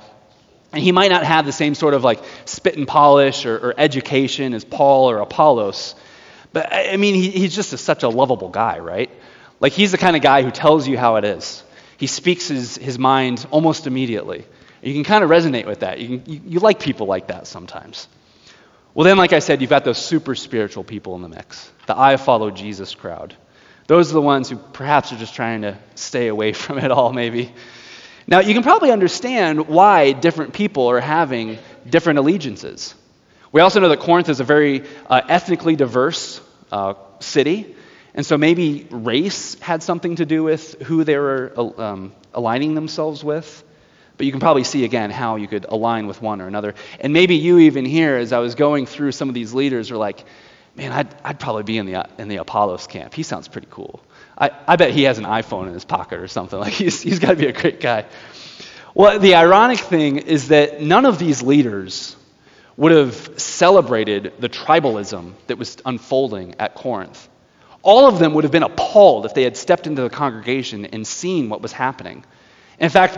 And 0.75 0.83
he 0.83 0.91
might 0.91 1.09
not 1.09 1.23
have 1.23 1.45
the 1.45 1.53
same 1.53 1.73
sort 1.73 1.93
of 1.93 2.03
like 2.03 2.21
spit 2.43 2.75
and 2.75 2.85
polish 2.85 3.45
or, 3.45 3.57
or 3.57 3.73
education 3.77 4.53
as 4.53 4.65
Paul 4.65 5.09
or 5.09 5.19
Apollos. 5.19 5.95
But 6.51 6.73
I 6.73 6.97
mean, 6.97 7.15
he, 7.15 7.29
he's 7.31 7.55
just 7.55 7.71
a, 7.71 7.77
such 7.77 8.03
a 8.03 8.09
lovable 8.09 8.49
guy, 8.49 8.79
right? 8.79 9.09
Like 9.61 9.71
he's 9.71 9.93
the 9.93 9.97
kind 9.97 10.17
of 10.17 10.21
guy 10.21 10.41
who 10.43 10.51
tells 10.51 10.85
you 10.85 10.97
how 10.97 11.15
it 11.15 11.23
is. 11.23 11.63
He 11.97 12.07
speaks 12.07 12.49
his, 12.49 12.75
his 12.75 12.99
mind 12.99 13.47
almost 13.51 13.87
immediately. 13.87 14.45
You 14.81 14.93
can 14.93 15.05
kind 15.05 15.23
of 15.23 15.29
resonate 15.29 15.65
with 15.65 15.79
that. 15.79 15.99
You, 15.99 16.19
can, 16.19 16.29
you, 16.29 16.41
you 16.45 16.59
like 16.59 16.81
people 16.81 17.07
like 17.07 17.27
that 17.27 17.47
sometimes. 17.47 18.09
Well, 18.93 19.05
then, 19.05 19.15
like 19.17 19.31
I 19.31 19.39
said, 19.39 19.61
you've 19.61 19.69
got 19.69 19.85
those 19.85 19.97
super 19.97 20.35
spiritual 20.35 20.83
people 20.83 21.15
in 21.15 21.21
the 21.21 21.29
mix 21.29 21.71
the 21.87 21.97
I 21.97 22.17
follow 22.17 22.51
Jesus 22.51 22.95
crowd. 22.95 23.33
Those 23.87 24.09
are 24.09 24.13
the 24.13 24.21
ones 24.21 24.49
who 24.49 24.57
perhaps 24.57 25.13
are 25.13 25.17
just 25.17 25.35
trying 25.35 25.61
to 25.61 25.77
stay 25.95 26.27
away 26.27 26.51
from 26.63 26.79
it 26.79 26.91
all, 26.91 27.13
maybe. 27.13 27.53
Now, 28.27 28.39
you 28.39 28.53
can 28.55 28.63
probably 28.63 28.91
understand 28.91 29.67
why 29.67 30.11
different 30.11 30.53
people 30.53 30.87
are 30.89 30.99
having 30.99 31.59
different 31.87 32.17
allegiances. 32.17 32.95
We 33.51 33.61
also 33.61 33.79
know 33.79 33.89
that 33.89 33.99
Corinth 33.99 34.29
is 34.29 34.39
a 34.39 34.43
very 34.43 34.83
uh, 35.07 35.21
ethnically 35.29 35.75
diverse 35.75 36.41
uh, 36.71 36.95
city, 37.19 37.75
and 38.15 38.25
so 38.25 38.37
maybe 38.37 38.87
race 38.89 39.59
had 39.59 39.83
something 39.83 40.15
to 40.15 40.25
do 40.25 40.43
with 40.43 40.81
who 40.81 41.03
they 41.03 41.17
were 41.17 41.53
uh, 41.55 41.81
um, 41.81 42.13
aligning 42.33 42.73
themselves 42.73 43.23
with. 43.23 43.63
But 44.17 44.25
you 44.25 44.31
can 44.31 44.39
probably 44.39 44.63
see 44.63 44.85
again 44.85 45.11
how 45.11 45.35
you 45.35 45.47
could 45.47 45.65
align 45.65 46.07
with 46.07 46.21
one 46.21 46.41
or 46.41 46.47
another. 46.47 46.73
And 46.99 47.13
maybe 47.13 47.35
you 47.35 47.59
even 47.59 47.85
here, 47.85 48.15
as 48.15 48.31
I 48.31 48.39
was 48.39 48.55
going 48.55 48.85
through 48.85 49.11
some 49.11 49.29
of 49.29 49.35
these 49.35 49.53
leaders, 49.53 49.91
are 49.91 49.97
like, 49.97 50.23
man, 50.75 50.91
I'd, 50.91 51.15
I'd 51.23 51.39
probably 51.39 51.63
be 51.63 51.77
in 51.77 51.85
the, 51.85 51.95
uh, 51.95 52.03
in 52.17 52.27
the 52.27 52.37
Apollos 52.37 52.87
camp. 52.87 53.13
He 53.13 53.23
sounds 53.23 53.47
pretty 53.47 53.67
cool. 53.69 54.01
I, 54.37 54.51
I 54.67 54.75
bet 54.75 54.91
he 54.91 55.03
has 55.03 55.17
an 55.17 55.25
iPhone 55.25 55.67
in 55.67 55.73
his 55.73 55.85
pocket 55.85 56.19
or 56.19 56.27
something. 56.27 56.59
Like 56.65 56.73
he's, 56.73 57.01
he's 57.01 57.19
got 57.19 57.29
to 57.29 57.35
be 57.35 57.47
a 57.47 57.53
great 57.53 57.79
guy. 57.79 58.05
Well, 58.93 59.19
the 59.19 59.35
ironic 59.35 59.79
thing 59.79 60.17
is 60.17 60.49
that 60.49 60.81
none 60.81 61.05
of 61.05 61.19
these 61.19 61.41
leaders 61.41 62.15
would 62.77 62.91
have 62.91 63.39
celebrated 63.39 64.33
the 64.39 64.49
tribalism 64.49 65.33
that 65.47 65.57
was 65.57 65.77
unfolding 65.85 66.55
at 66.59 66.75
Corinth. 66.75 67.29
All 67.81 68.07
of 68.07 68.19
them 68.19 68.33
would 68.33 68.43
have 68.43 68.51
been 68.51 68.63
appalled 68.63 69.25
if 69.25 69.33
they 69.33 69.43
had 69.43 69.55
stepped 69.55 69.85
into 69.85 70.01
the 70.01 70.09
congregation 70.09 70.85
and 70.85 71.05
seen 71.05 71.49
what 71.49 71.61
was 71.61 71.71
happening. 71.71 72.25
In 72.79 72.89
fact, 72.89 73.17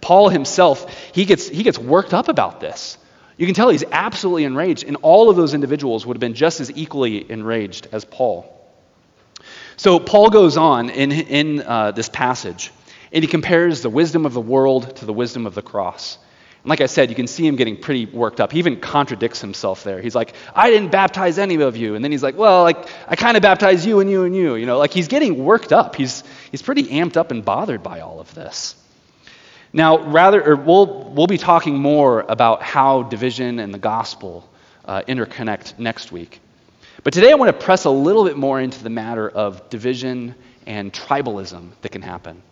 Paul 0.00 0.28
himself, 0.28 0.90
he 1.12 1.24
gets, 1.24 1.48
he 1.48 1.62
gets 1.62 1.78
worked 1.78 2.14
up 2.14 2.28
about 2.28 2.60
this. 2.60 2.96
You 3.38 3.46
can 3.46 3.54
tell 3.54 3.70
he's 3.70 3.84
absolutely 3.90 4.44
enraged, 4.44 4.84
and 4.84 4.96
all 5.00 5.30
of 5.30 5.36
those 5.36 5.54
individuals 5.54 6.04
would 6.04 6.16
have 6.16 6.20
been 6.20 6.34
just 6.34 6.60
as 6.60 6.70
equally 6.76 7.30
enraged 7.30 7.86
as 7.92 8.04
Paul. 8.04 8.54
So 9.76 10.00
Paul 10.00 10.30
goes 10.30 10.56
on 10.56 10.90
in, 10.90 11.12
in 11.12 11.60
uh, 11.60 11.92
this 11.92 12.08
passage, 12.08 12.72
and 13.12 13.22
he 13.22 13.28
compares 13.28 13.80
the 13.80 13.90
wisdom 13.90 14.26
of 14.26 14.34
the 14.34 14.40
world 14.40 14.96
to 14.96 15.06
the 15.06 15.12
wisdom 15.12 15.46
of 15.46 15.54
the 15.54 15.62
cross. 15.62 16.18
And 16.64 16.70
like 16.70 16.80
I 16.80 16.86
said, 16.86 17.10
you 17.10 17.14
can 17.14 17.28
see 17.28 17.46
him 17.46 17.54
getting 17.54 17.76
pretty 17.76 18.06
worked 18.06 18.40
up. 18.40 18.50
He 18.50 18.58
even 18.58 18.80
contradicts 18.80 19.40
himself 19.40 19.84
there. 19.84 20.02
He's 20.02 20.16
like, 20.16 20.34
I 20.52 20.70
didn't 20.70 20.90
baptize 20.90 21.38
any 21.38 21.60
of 21.62 21.76
you. 21.76 21.94
And 21.94 22.04
then 22.04 22.10
he's 22.10 22.24
like, 22.24 22.36
well, 22.36 22.64
like, 22.64 22.88
I 23.06 23.14
kind 23.14 23.36
of 23.36 23.42
baptized 23.42 23.86
you 23.86 24.00
and 24.00 24.10
you 24.10 24.24
and 24.24 24.34
you. 24.34 24.56
You 24.56 24.66
know, 24.66 24.78
like 24.78 24.90
he's 24.90 25.06
getting 25.06 25.44
worked 25.44 25.72
up. 25.72 25.94
He's, 25.94 26.24
he's 26.50 26.60
pretty 26.60 26.84
amped 26.84 27.16
up 27.16 27.30
and 27.30 27.44
bothered 27.44 27.84
by 27.84 28.00
all 28.00 28.18
of 28.18 28.34
this. 28.34 28.74
Now, 29.72 29.98
rather, 29.98 30.56
we'll, 30.56 31.10
we'll 31.10 31.26
be 31.26 31.38
talking 31.38 31.78
more 31.78 32.20
about 32.20 32.62
how 32.62 33.02
division 33.02 33.58
and 33.58 33.72
the 33.72 33.78
gospel 33.78 34.48
uh, 34.84 35.02
interconnect 35.06 35.78
next 35.78 36.10
week. 36.10 36.40
But 37.04 37.12
today 37.12 37.30
I 37.30 37.34
want 37.34 37.56
to 37.56 37.64
press 37.64 37.84
a 37.84 37.90
little 37.90 38.24
bit 38.24 38.36
more 38.36 38.60
into 38.60 38.82
the 38.82 38.90
matter 38.90 39.28
of 39.28 39.68
division 39.70 40.34
and 40.66 40.92
tribalism 40.92 41.70
that 41.82 41.90
can 41.90 42.02
happen. 42.02 42.42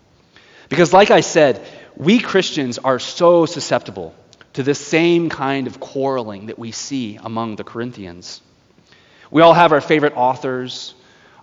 Because, 0.68 0.92
like 0.92 1.10
I 1.10 1.20
said, 1.20 1.66
we 1.96 2.18
Christians 2.18 2.78
are 2.78 2.98
so 2.98 3.46
susceptible 3.46 4.14
to 4.54 4.62
this 4.62 4.78
same 4.78 5.28
kind 5.28 5.66
of 5.66 5.80
quarreling 5.80 6.46
that 6.46 6.58
we 6.58 6.72
see 6.72 7.18
among 7.22 7.56
the 7.56 7.64
Corinthians. 7.64 8.40
We 9.30 9.42
all 9.42 9.54
have 9.54 9.72
our 9.72 9.80
favorite 9.80 10.14
authors, 10.16 10.94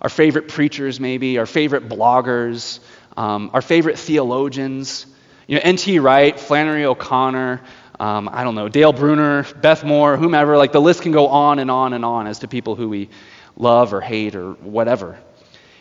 our 0.01 0.10
favorite 0.10 0.48
preachers, 0.48 1.00
maybe, 1.00 1.38
our 1.38 1.46
favorite 1.46 1.88
bloggers, 1.89 2.80
um, 3.18 3.51
our 3.53 3.62
favorite 3.62 4.00
theologians. 4.00 5.06
You 5.47 5.55
know, 5.55 5.62
N.T. 5.63 6.00
Wright, 6.00 6.39
Flannery 6.39 6.85
O'Connor, 6.85 7.62
um, 8.00 8.29
I 8.31 8.43
don't 8.43 8.55
know, 8.55 8.69
Dale 8.69 8.93
Bruner, 8.93 9.43
Beth 9.62 9.83
Moore, 9.83 10.17
whomever, 10.17 10.57
like 10.57 10.71
the 10.71 10.81
list 10.81 11.03
can 11.03 11.12
go 11.12 11.27
on 11.27 11.59
and 11.59 11.69
on 11.69 11.93
and 11.93 12.03
on 12.03 12.27
as 12.27 12.39
to 12.39 12.47
people 12.47 12.75
who 12.75 12.89
we 12.89 13.09
love 13.55 13.93
or 13.93 14.01
hate 14.01 14.35
or 14.35 14.53
whatever. 14.53 15.17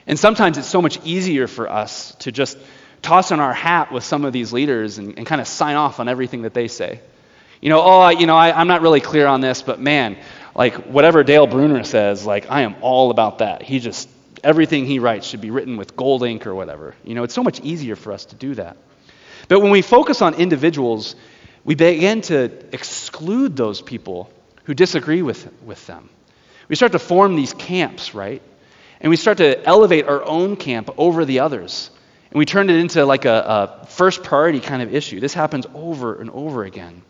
And 0.06 0.18
sometimes 0.18 0.58
it's 0.58 0.68
so 0.68 0.82
much 0.82 0.98
easier 1.04 1.46
for 1.46 1.70
us 1.70 2.14
to 2.20 2.32
just 2.32 2.58
toss 3.02 3.32
on 3.32 3.40
our 3.40 3.52
hat 3.52 3.92
with 3.92 4.04
some 4.04 4.24
of 4.24 4.32
these 4.32 4.52
leaders 4.52 4.98
and, 4.98 5.16
and 5.16 5.26
kind 5.26 5.40
of 5.40 5.48
sign 5.48 5.76
off 5.76 6.00
on 6.00 6.08
everything 6.08 6.42
that 6.42 6.54
they 6.54 6.68
say. 6.68 7.00
You 7.60 7.68
know, 7.68 7.80
oh, 7.82 8.08
you 8.08 8.26
know, 8.26 8.36
I, 8.36 8.58
I'm 8.58 8.68
not 8.68 8.82
really 8.82 9.00
clear 9.00 9.26
on 9.26 9.40
this, 9.40 9.62
but 9.62 9.80
man, 9.80 10.16
like 10.54 10.74
whatever 10.86 11.22
Dale 11.22 11.46
Bruner 11.46 11.84
says, 11.84 12.26
like 12.26 12.50
I 12.50 12.62
am 12.62 12.76
all 12.80 13.10
about 13.10 13.38
that. 13.38 13.62
He 13.62 13.78
just, 13.78 14.08
everything 14.42 14.84
he 14.84 14.98
writes 14.98 15.26
should 15.26 15.40
be 15.40 15.50
written 15.50 15.76
with 15.76 15.96
gold 15.96 16.24
ink 16.24 16.46
or 16.46 16.54
whatever. 16.54 16.94
You 17.04 17.14
know, 17.14 17.22
it's 17.22 17.34
so 17.34 17.42
much 17.42 17.60
easier 17.60 17.96
for 17.96 18.12
us 18.12 18.26
to 18.26 18.34
do 18.34 18.54
that. 18.56 18.76
But 19.52 19.60
when 19.60 19.70
we 19.70 19.82
focus 19.82 20.22
on 20.22 20.32
individuals, 20.36 21.14
we 21.62 21.74
begin 21.74 22.22
to 22.22 22.44
exclude 22.72 23.54
those 23.54 23.82
people 23.82 24.30
who 24.64 24.72
disagree 24.72 25.20
with, 25.20 25.46
with 25.62 25.86
them. 25.86 26.08
We 26.70 26.76
start 26.76 26.92
to 26.92 26.98
form 26.98 27.36
these 27.36 27.52
camps, 27.52 28.14
right? 28.14 28.40
And 28.98 29.10
we 29.10 29.16
start 29.16 29.36
to 29.38 29.62
elevate 29.62 30.08
our 30.08 30.24
own 30.24 30.56
camp 30.56 30.88
over 30.96 31.26
the 31.26 31.40
others. 31.40 31.90
And 32.30 32.38
we 32.38 32.46
turn 32.46 32.70
it 32.70 32.76
into 32.76 33.04
like 33.04 33.26
a, 33.26 33.82
a 33.82 33.86
first 33.88 34.22
priority 34.22 34.60
kind 34.60 34.80
of 34.80 34.94
issue. 34.94 35.20
This 35.20 35.34
happens 35.34 35.66
over 35.74 36.18
and 36.18 36.30
over 36.30 36.64
again. 36.64 37.02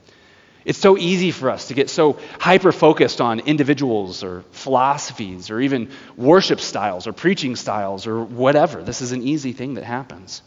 It's 0.64 0.80
so 0.80 0.98
easy 0.98 1.30
for 1.30 1.48
us 1.48 1.68
to 1.68 1.74
get 1.74 1.90
so 1.90 2.18
hyper 2.40 2.72
focused 2.72 3.20
on 3.20 3.38
individuals 3.38 4.24
or 4.24 4.42
philosophies 4.50 5.48
or 5.48 5.60
even 5.60 5.92
worship 6.16 6.58
styles 6.58 7.06
or 7.06 7.12
preaching 7.12 7.54
styles 7.54 8.08
or 8.08 8.24
whatever. 8.24 8.82
This 8.82 9.00
is 9.00 9.12
an 9.12 9.22
easy 9.22 9.52
thing 9.52 9.74
that 9.74 9.84
happens. 9.84 10.42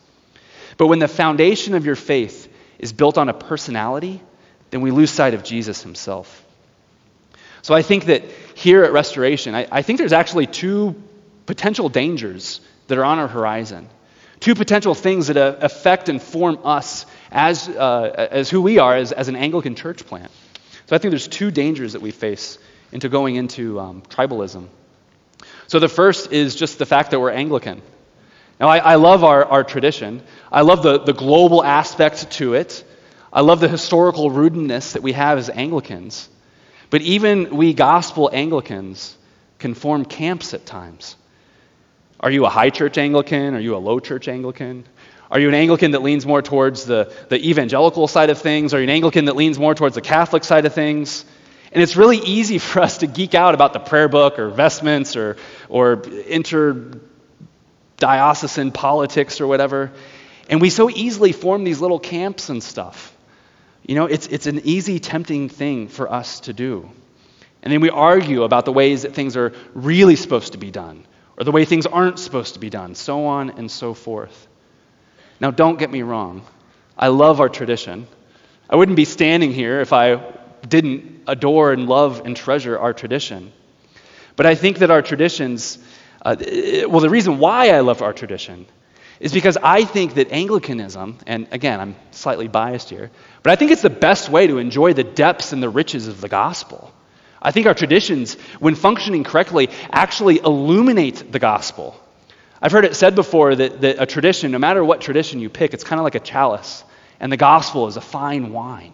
But 0.78 0.88
when 0.88 1.00
the 1.00 1.08
foundation 1.08 1.76
of 1.76 1.86
your 1.86 1.96
faith 1.96 2.52
is 2.80 2.94
built 2.94 3.18
on 3.18 3.30
a 3.30 3.34
personality, 3.34 4.22
then 4.72 4.82
we 4.82 4.92
lose 4.92 5.10
sight 5.10 5.34
of 5.34 5.44
Jesus 5.44 5.82
himself. 5.82 6.44
So 7.62 7.74
I 7.74 7.82
think 7.82 8.06
that 8.06 8.24
here 8.54 8.84
at 8.84 8.94
Restoration, 8.94 9.56
I, 9.56 9.68
I 9.72 9.82
think 9.82 10.00
there's 10.00 10.14
actually 10.14 10.48
two 10.48 11.02
potential 11.46 11.90
dangers 11.90 12.62
that 12.88 12.98
are 12.98 13.06
on 13.06 13.20
our 13.20 13.28
horizon. 13.28 13.90
Two 14.40 14.54
potential 14.54 14.94
things 14.94 15.28
that 15.28 15.38
uh, 15.38 15.56
affect 15.62 16.10
and 16.10 16.22
form 16.22 16.60
us 16.64 17.06
as, 17.32 17.68
uh, 17.68 18.28
as 18.32 18.50
who 18.50 18.62
we 18.62 18.78
are 18.78 18.96
as, 18.96 19.12
as 19.12 19.30
an 19.30 19.36
Anglican 19.36 19.76
church 19.76 20.06
plant. 20.06 20.32
So 20.88 20.96
I 20.96 21.00
think 21.00 21.12
there's 21.12 21.28
two 21.28 21.52
dangers 21.52 21.94
that 21.94 22.02
we 22.02 22.12
face 22.12 22.60
into 22.92 23.10
going 23.10 23.36
into 23.36 23.80
um, 23.80 24.02
tribalism. 24.04 24.68
So 25.68 25.80
the 25.80 25.90
first 25.90 26.32
is 26.32 26.56
just 26.56 26.78
the 26.78 26.86
fact 26.86 27.12
that 27.12 27.20
we're 27.20 27.32
Anglican. 27.32 27.82
Now, 28.60 28.70
I, 28.70 28.78
I 28.78 28.96
love 28.96 29.24
our, 29.24 29.44
our 29.46 29.64
tradition. 29.64 30.22
I 30.52 30.62
love 30.62 30.82
the, 30.82 31.00
the 31.00 31.14
global 31.14 31.64
aspect 31.64 32.32
to 32.32 32.54
it. 32.54 32.84
I 33.32 33.42
love 33.42 33.60
the 33.60 33.68
historical 33.68 34.32
rudeness 34.32 34.94
that 34.94 35.04
we 35.04 35.12
have 35.12 35.38
as 35.38 35.50
Anglicans. 35.50 36.30
But 36.90 37.02
even 37.02 37.58
we 37.58 37.74
gospel 37.74 38.30
Anglicans 38.32 39.18
can 39.60 39.74
form 39.74 40.06
camps 40.06 40.54
at 40.54 40.66
times. 40.66 41.18
Are 42.20 42.32
you 42.32 42.46
a 42.46 42.50
high 42.50 42.70
church 42.70 42.98
Anglican? 42.98 43.56
Are 43.56 43.60
you 43.60 43.76
a 43.76 43.78
low 43.78 44.00
church 44.00 44.30
Anglican? 44.30 44.86
Are 45.30 45.40
you 45.40 45.50
an 45.50 45.54
Anglican 45.54 45.92
that 45.92 46.02
leans 46.02 46.26
more 46.26 46.42
towards 46.42 46.86
the, 46.86 47.12
the 47.30 47.50
evangelical 47.50 48.08
side 48.08 48.30
of 48.30 48.38
things? 48.38 48.74
Are 48.74 48.78
you 48.78 48.84
an 48.84 48.90
Anglican 48.90 49.26
that 49.26 49.36
leans 49.36 49.60
more 49.60 49.76
towards 49.76 49.96
the 49.96 50.02
Catholic 50.02 50.44
side 50.44 50.66
of 50.66 50.74
things? 50.74 51.26
And 51.72 51.84
it's 51.84 51.98
really 51.98 52.20
easy 52.20 52.58
for 52.58 52.82
us 52.82 53.00
to 53.00 53.08
geek 53.08 53.36
out 53.36 53.54
about 53.54 53.74
the 53.74 53.80
prayer 53.80 54.08
book 54.08 54.40
or 54.40 54.50
vestments 54.50 55.18
or, 55.18 55.36
or 55.68 55.98
interdiocesan 57.98 58.74
politics 58.74 59.42
or 59.42 59.48
whatever. 59.48 59.92
And 60.50 60.62
we 60.62 60.70
so 60.70 60.90
easily 60.90 61.32
form 61.32 61.64
these 61.64 61.82
little 61.82 62.00
camps 62.00 62.50
and 62.50 62.62
stuff. 62.62 63.16
You 63.84 63.96
know, 63.96 64.06
it's, 64.06 64.28
it's 64.28 64.48
an 64.48 64.62
easy, 64.64 65.00
tempting 65.00 65.50
thing 65.50 65.88
for 65.88 66.12
us 66.12 66.42
to 66.42 66.54
do. 66.54 66.90
And 67.62 67.72
then 67.72 67.82
we 67.82 67.90
argue 67.90 68.44
about 68.44 68.66
the 68.66 68.72
ways 68.72 69.04
that 69.04 69.14
things 69.14 69.36
are 69.38 69.54
really 69.74 70.16
supposed 70.16 70.54
to 70.54 70.58
be 70.58 70.72
done 70.72 71.06
or 71.38 71.44
the 71.44 71.52
way 71.52 71.66
things 71.66 71.86
aren't 71.86 72.20
supposed 72.20 72.54
to 72.54 72.60
be 72.60 72.70
done, 72.70 72.96
so 72.96 73.26
on 73.26 73.52
and 73.52 73.70
so 73.70 73.94
forth. 73.94 74.48
Now, 75.40 75.52
don't 75.52 75.78
get 75.78 75.92
me 75.92 76.02
wrong. 76.02 76.46
I 76.98 77.10
love 77.10 77.42
our 77.42 77.50
tradition. 77.50 78.08
I 78.70 78.76
wouldn't 78.76 78.96
be 78.96 79.06
standing 79.06 79.52
here 79.52 79.82
if 79.82 79.92
I 79.94 80.22
didn't 80.68 81.24
adore 81.28 81.74
and 81.74 81.88
love 81.88 82.22
and 82.26 82.38
treasure 82.38 82.80
our 82.80 82.94
tradition. 82.94 83.52
But 84.36 84.46
I 84.46 84.56
think 84.56 84.80
that 84.80 84.92
our 84.92 85.02
traditions, 85.02 85.78
uh, 86.26 86.90
well, 86.90 87.02
the 87.02 87.10
reason 87.10 87.38
why 87.38 87.70
I 87.70 87.82
love 87.82 88.02
our 88.02 88.12
tradition 88.12 88.66
is 89.20 89.32
because 89.32 89.58
I 89.58 89.86
think 89.86 90.16
that 90.16 90.32
Anglicanism, 90.32 91.20
and 91.28 91.48
again, 91.52 91.80
I'm 91.80 91.96
slightly 92.12 92.48
biased 92.48 92.90
here, 92.90 93.12
but 93.44 93.52
I 93.52 93.56
think 93.56 93.72
it's 93.72 93.84
the 93.84 93.90
best 93.90 94.30
way 94.30 94.48
to 94.48 94.58
enjoy 94.58 94.94
the 94.94 95.04
depths 95.04 95.54
and 95.54 95.62
the 95.62 95.70
riches 95.70 96.08
of 96.08 96.20
the 96.20 96.28
gospel. 96.28 96.92
I 97.42 97.52
think 97.52 97.68
our 97.68 97.76
traditions, 97.76 98.34
when 98.60 98.74
functioning 98.74 99.24
correctly, 99.24 99.70
actually 99.92 100.40
illuminate 100.40 101.32
the 101.32 101.40
gospel. 101.40 101.96
I've 102.60 102.72
heard 102.72 102.86
it 102.86 102.96
said 102.96 103.14
before 103.14 103.54
that, 103.56 103.82
that 103.82 104.02
a 104.02 104.08
tradition, 104.08 104.52
no 104.52 104.58
matter 104.58 104.84
what 104.84 105.02
tradition 105.02 105.40
you 105.40 105.50
pick, 105.50 105.76
it's 105.76 105.84
kind 105.84 106.00
of 106.00 106.04
like 106.04 106.16
a 106.16 106.20
chalice, 106.20 106.84
and 107.20 107.32
the 107.32 107.38
gospel 107.38 107.88
is 107.88 107.98
a 107.98 108.02
fine 108.02 108.52
wine. 108.52 108.94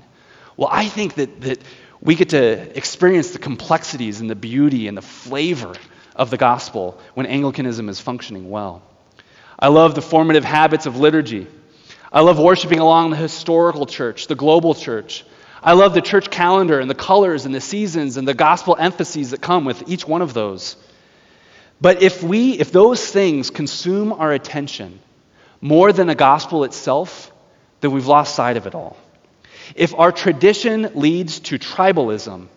Well, 0.57 0.69
I 0.69 0.89
think 0.89 1.13
that, 1.13 1.41
that 1.41 1.59
we 2.01 2.15
get 2.15 2.29
to 2.29 2.77
experience 2.77 3.31
the 3.31 3.39
complexities 3.39 4.19
and 4.19 4.29
the 4.29 4.35
beauty 4.35 4.89
and 4.89 4.97
the 4.97 5.01
flavor 5.01 5.73
of 6.15 6.29
the 6.29 6.37
gospel 6.37 6.99
when 7.13 7.25
Anglicanism 7.25 7.89
is 7.89 7.99
functioning 7.99 8.49
well. 8.49 8.81
I 9.57 9.67
love 9.67 9.95
the 9.95 10.01
formative 10.01 10.43
habits 10.43 10.85
of 10.85 10.97
liturgy. 10.97 11.47
I 12.11 12.21
love 12.21 12.39
worshiping 12.39 12.79
along 12.79 13.11
the 13.11 13.17
historical 13.17 13.85
church, 13.85 14.27
the 14.27 14.35
global 14.35 14.73
church. 14.73 15.23
I 15.63 15.73
love 15.73 15.93
the 15.93 16.01
church 16.01 16.29
calendar 16.29 16.79
and 16.79 16.89
the 16.89 16.95
colors 16.95 17.45
and 17.45 17.53
the 17.53 17.61
seasons 17.61 18.17
and 18.17 18.27
the 18.27 18.33
gospel 18.33 18.75
emphases 18.77 19.31
that 19.31 19.41
come 19.41 19.63
with 19.63 19.87
each 19.87 20.07
one 20.07 20.21
of 20.21 20.33
those. 20.33 20.75
But 21.79 22.01
if 22.01 22.23
we 22.23 22.53
if 22.53 22.71
those 22.71 23.05
things 23.05 23.49
consume 23.49 24.13
our 24.13 24.31
attention 24.31 24.99
more 25.61 25.93
than 25.93 26.07
the 26.07 26.15
gospel 26.15 26.63
itself, 26.63 27.31
then 27.81 27.91
we've 27.91 28.07
lost 28.07 28.35
sight 28.35 28.57
of 28.57 28.67
it 28.67 28.75
all. 28.75 28.97
If 29.75 29.93
our 29.93 30.11
tradition 30.11 30.91
leads 30.95 31.39
to 31.41 31.59
tribalism, 31.59 32.47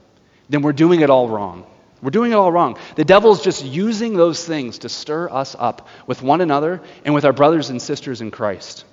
then 0.49 0.63
we're 0.63 0.73
doing 0.73 1.01
it 1.01 1.11
all 1.11 1.29
wrong. 1.29 1.67
We're 2.03 2.11
doing 2.11 2.33
it 2.33 2.35
all 2.35 2.53
wrong. 2.53 2.77
The 2.97 3.05
devil's 3.05 3.43
just 3.43 3.65
using 3.65 4.17
those 4.17 4.45
things 4.45 4.79
to 4.81 4.89
stir 4.89 5.31
us 5.31 5.57
up 5.59 5.89
with 6.07 6.23
one 6.23 6.41
another 6.41 6.83
and 7.05 7.15
with 7.15 7.25
our 7.25 7.33
brothers 7.33 7.71
and 7.71 7.81
sisters 7.81 8.21
in 8.21 8.31
Christ. 8.31 8.85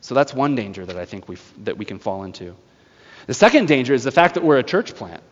So 0.00 0.14
that's 0.14 0.34
one 0.34 0.54
danger 0.54 0.84
that 0.84 0.96
I 0.96 1.04
think 1.04 1.28
we 1.28 1.38
that 1.64 1.78
we 1.78 1.84
can 1.84 1.98
fall 1.98 2.24
into. 2.24 2.54
The 3.26 3.34
second 3.34 3.68
danger 3.68 3.94
is 3.94 4.04
the 4.04 4.12
fact 4.12 4.34
that 4.34 4.44
we're 4.44 4.58
a 4.58 4.62
church 4.62 4.94
plant. 4.94 5.22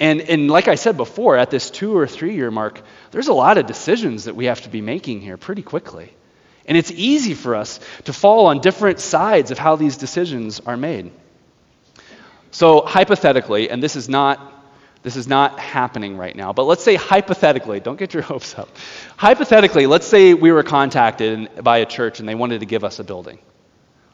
And, 0.00 0.20
and 0.20 0.50
like 0.50 0.68
I 0.68 0.76
said 0.76 0.96
before, 0.96 1.36
at 1.36 1.50
this 1.50 1.70
two 1.70 1.96
or 1.96 2.06
three 2.06 2.34
year 2.34 2.50
mark, 2.50 2.80
there's 3.10 3.28
a 3.28 3.32
lot 3.32 3.58
of 3.58 3.66
decisions 3.66 4.24
that 4.24 4.36
we 4.36 4.44
have 4.46 4.60
to 4.62 4.68
be 4.68 4.80
making 4.80 5.20
here 5.20 5.36
pretty 5.36 5.62
quickly. 5.62 6.12
And 6.66 6.76
it's 6.76 6.90
easy 6.90 7.34
for 7.34 7.54
us 7.54 7.80
to 8.04 8.12
fall 8.12 8.46
on 8.46 8.60
different 8.60 9.00
sides 9.00 9.50
of 9.50 9.58
how 9.58 9.76
these 9.76 9.96
decisions 9.96 10.60
are 10.60 10.76
made. 10.76 11.10
So, 12.50 12.82
hypothetically, 12.82 13.70
and 13.70 13.82
this 13.82 13.96
is 13.96 14.08
not 14.08 14.57
this 15.02 15.16
is 15.16 15.28
not 15.28 15.58
happening 15.58 16.16
right 16.16 16.34
now. 16.34 16.52
But 16.52 16.64
let's 16.64 16.82
say 16.82 16.96
hypothetically, 16.96 17.80
don't 17.80 17.98
get 17.98 18.14
your 18.14 18.22
hopes 18.34 18.58
up. 18.58 18.68
Hypothetically, 19.16 19.86
let's 19.86 20.06
say 20.06 20.34
we 20.34 20.52
were 20.52 20.62
contacted 20.62 21.62
by 21.62 21.78
a 21.78 21.86
church 21.86 22.20
and 22.20 22.28
they 22.28 22.34
wanted 22.34 22.60
to 22.60 22.66
give 22.66 22.84
us 22.84 22.98
a 22.98 23.04
building. 23.04 23.38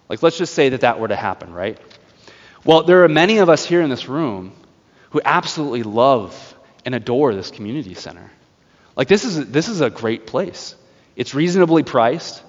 Like, 0.08 0.22
let's 0.22 0.36
just 0.36 0.54
say 0.54 0.70
that 0.70 0.82
that 0.82 1.00
were 1.00 1.08
to 1.08 1.16
happen, 1.16 1.52
right? 1.52 1.78
Well, 2.64 2.82
there 2.82 3.04
are 3.04 3.08
many 3.08 3.38
of 3.38 3.48
us 3.48 3.64
here 3.64 3.80
in 3.80 3.90
this 3.90 4.08
room 4.08 4.52
who 5.10 5.20
absolutely 5.24 5.82
love 5.82 6.54
and 6.84 6.94
adore 6.94 7.34
this 7.34 7.50
community 7.50 7.94
center. 7.94 8.30
Like, 8.96 9.08
this 9.08 9.24
is, 9.24 9.50
this 9.50 9.68
is 9.68 9.80
a 9.80 9.90
great 9.90 10.26
place. 10.26 10.74
It's 11.16 11.34
reasonably 11.34 11.82
priced. 11.82 12.42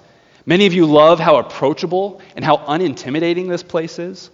Many 0.44 0.66
of 0.66 0.74
you 0.74 0.86
love 0.86 1.18
how 1.18 1.36
approachable 1.36 2.20
and 2.34 2.44
how 2.44 2.58
unintimidating 2.58 3.48
this 3.48 3.62
place 3.62 3.98
is. 3.98 4.30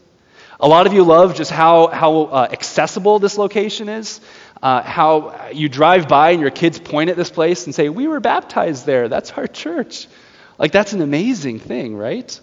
A 0.63 0.69
lot 0.69 0.87
of 0.87 0.93
you 0.93 1.03
love 1.03 1.35
just 1.35 1.51
how, 1.51 1.89
how 1.89 2.23
uh, 2.23 2.49
accessible 2.53 3.19
this 3.19 3.37
location 3.37 3.89
is, 3.89 4.21
uh, 4.63 4.81
how 4.81 5.51
you 5.53 5.69
drive 5.69 6.07
by 6.07 6.31
and 6.31 6.41
your 6.41 6.53
kids 6.53 6.79
point 6.79 7.11
at 7.11 7.17
this 7.17 7.31
place 7.31 7.67
and 7.67 7.75
say, 7.75 7.89
We 7.89 8.07
were 8.07 8.21
baptized 8.21 8.87
there. 8.87 9.09
That's 9.09 9.33
our 9.33 9.49
church. 9.49 10.07
Like, 10.61 10.71
that's 10.71 10.93
an 10.93 11.03
amazing 11.03 11.59
thing, 11.59 11.97
right? 11.97 12.41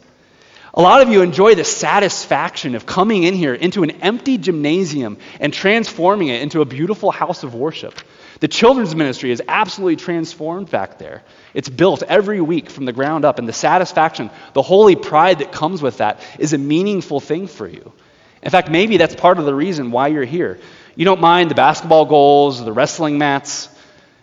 A 0.74 0.82
lot 0.82 1.02
of 1.02 1.08
you 1.08 1.22
enjoy 1.22 1.56
the 1.56 1.64
satisfaction 1.64 2.76
of 2.76 2.86
coming 2.86 3.24
in 3.24 3.36
here 3.36 3.54
into 3.54 3.84
an 3.84 3.92
empty 4.02 4.38
gymnasium 4.38 5.18
and 5.40 5.54
transforming 5.54 6.28
it 6.28 6.42
into 6.42 6.60
a 6.60 6.66
beautiful 6.66 7.12
house 7.12 7.44
of 7.44 7.56
worship. 7.56 7.96
The 8.42 8.50
children's 8.50 8.96
ministry 8.96 9.32
is 9.32 9.42
absolutely 9.48 9.96
transformed 9.96 10.70
back 10.70 11.00
there. 11.00 11.24
It's 11.54 11.70
built 11.70 12.04
every 12.04 12.42
week 12.42 12.70
from 12.70 12.84
the 12.84 12.94
ground 12.94 13.24
up, 13.24 13.40
and 13.40 13.48
the 13.48 13.54
satisfaction, 13.54 14.30
the 14.52 14.62
holy 14.62 14.98
pride 14.98 15.40
that 15.40 15.54
comes 15.54 15.82
with 15.82 16.00
that 16.00 16.20
is 16.38 16.52
a 16.52 16.58
meaningful 16.58 17.22
thing 17.22 17.48
for 17.48 17.66
you. 17.66 17.94
In 18.41 18.52
fact, 18.52 18.69
maybe 18.69 18.97
that's 18.97 19.15
part 19.15 19.38
of 19.38 19.45
the 19.45 19.54
reason 19.54 19.91
why 19.91 20.08
you're 20.08 20.23
here. 20.25 20.60
You 20.95 21.06
don't 21.06 21.21
mind 21.21 21.52
the 21.52 21.56
basketball 21.56 22.06
goals, 22.06 22.63
the 22.63 22.71
wrestling 22.71 23.17
mats, 23.17 23.69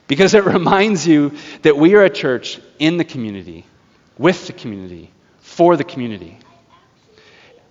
because 0.09 0.35
it 0.35 0.44
reminds 0.46 1.07
you 1.07 1.33
that 1.62 1.76
we 1.76 1.94
are 1.94 2.05
a 2.05 2.11
church 2.11 2.61
in 2.79 2.96
the 2.96 3.05
community, 3.05 3.64
with 4.18 4.46
the 4.46 4.52
community, 4.52 5.11
for 5.40 5.76
the 5.76 5.85
community. 5.85 6.38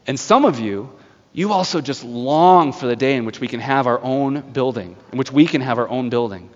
And 0.08 0.20
some 0.20 0.46
of 0.46 0.60
you, 0.60 0.92
you 1.34 1.52
also 1.52 1.82
just 1.82 2.04
long 2.04 2.74
for 2.74 2.88
the 2.88 2.96
day 2.96 3.16
in 3.16 3.26
which 3.26 3.40
we 3.40 3.48
can 3.48 3.60
have 3.60 3.88
our 3.88 4.02
own 4.02 4.42
building, 4.42 4.96
in 5.12 5.18
which 5.18 5.32
we 5.32 5.46
can 5.46 5.62
have 5.62 5.80
our 5.80 5.90
own 5.90 6.10
building. 6.10 6.50